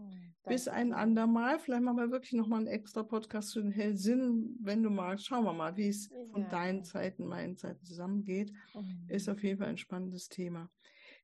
Bis 0.46 0.68
ein 0.68 0.92
andermal. 0.92 1.58
Vielleicht 1.58 1.82
machen 1.82 1.96
wir 1.96 2.10
wirklich 2.10 2.32
nochmal 2.34 2.58
einen 2.60 2.66
extra 2.68 3.02
Podcast 3.02 3.50
zu 3.50 3.62
den 3.62 3.70
Hellsinnen, 3.70 4.56
wenn 4.60 4.82
du 4.82 4.90
magst. 4.90 5.26
Schauen 5.26 5.44
wir 5.44 5.52
mal, 5.52 5.76
wie 5.76 5.88
es 5.88 6.08
von 6.32 6.42
Ja. 6.42 6.48
deinen 6.48 6.84
Zeiten, 6.84 7.24
meinen 7.26 7.56
Zeiten 7.56 7.82
zusammengeht. 7.84 8.52
Hm, 8.72 9.06
Ist 9.08 9.28
auf 9.28 9.42
jeden 9.42 9.58
Fall 9.58 9.68
ein 9.68 9.78
spannendes 9.78 10.28
Thema. 10.28 10.70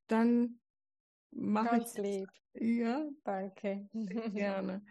Dann 0.07 0.59
mache 1.31 1.77
Ganz 1.77 1.95
ich 1.97 2.03
lieb. 2.03 2.29
ja 2.55 3.07
Danke. 3.23 3.87
Gerne. 4.33 4.83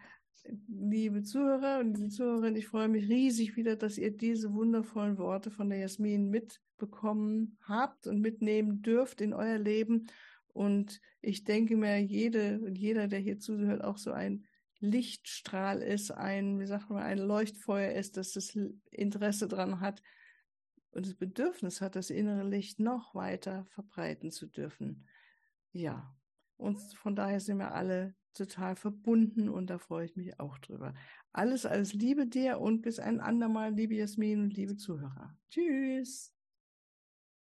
Liebe 0.67 1.21
Zuhörer 1.21 1.79
und 1.81 1.95
liebe 1.97 2.09
Zuhörerinnen, 2.09 2.55
ich 2.55 2.67
freue 2.67 2.87
mich 2.87 3.07
riesig 3.09 3.57
wieder, 3.57 3.75
dass 3.75 3.97
ihr 3.99 4.09
diese 4.15 4.53
wundervollen 4.53 5.17
Worte 5.19 5.51
von 5.51 5.69
der 5.69 5.77
Jasmin 5.79 6.29
mitbekommen 6.29 7.57
habt 7.67 8.07
und 8.07 8.21
mitnehmen 8.21 8.81
dürft 8.81 9.21
in 9.21 9.33
euer 9.33 9.59
Leben. 9.59 10.07
Und 10.53 11.01
ich 11.21 11.43
denke 11.43 11.75
mir, 11.75 11.99
jede 11.99 12.59
und 12.59 12.77
jeder, 12.77 13.07
der 13.07 13.19
hier 13.19 13.39
zuhört, 13.39 13.83
auch 13.83 13.97
so 13.97 14.11
ein 14.11 14.45
Lichtstrahl 14.79 15.81
ist, 15.81 16.11
ein, 16.11 16.59
wie 16.59 16.65
sagt 16.65 16.89
man, 16.89 17.03
ein 17.03 17.19
Leuchtfeuer 17.19 17.91
ist, 17.91 18.17
dass 18.17 18.31
das 18.33 18.57
Interesse 18.89 19.47
dran 19.47 19.79
hat 19.79 20.01
und 20.91 21.05
das 21.05 21.15
Bedürfnis 21.15 21.81
hat, 21.81 21.95
das 21.95 22.09
innere 22.09 22.47
Licht 22.47 22.79
noch 22.79 23.13
weiter 23.13 23.65
verbreiten 23.69 24.31
zu 24.31 24.47
dürfen. 24.47 25.07
Ja, 25.71 26.15
und 26.57 26.79
von 26.79 27.15
daher 27.15 27.39
sind 27.39 27.57
wir 27.57 27.73
alle 27.73 28.15
total 28.33 28.75
verbunden 28.75 29.49
und 29.49 29.69
da 29.69 29.77
freue 29.77 30.05
ich 30.05 30.15
mich 30.15 30.39
auch 30.39 30.57
drüber. 30.57 30.93
Alles, 31.31 31.65
alles 31.65 31.93
Liebe 31.93 32.27
dir 32.27 32.59
und 32.59 32.81
bis 32.81 32.99
ein 32.99 33.19
andermal, 33.19 33.73
liebe 33.73 33.95
Jasmin 33.95 34.41
und 34.41 34.53
liebe 34.53 34.75
Zuhörer. 34.75 35.37
Tschüss. 35.49 36.33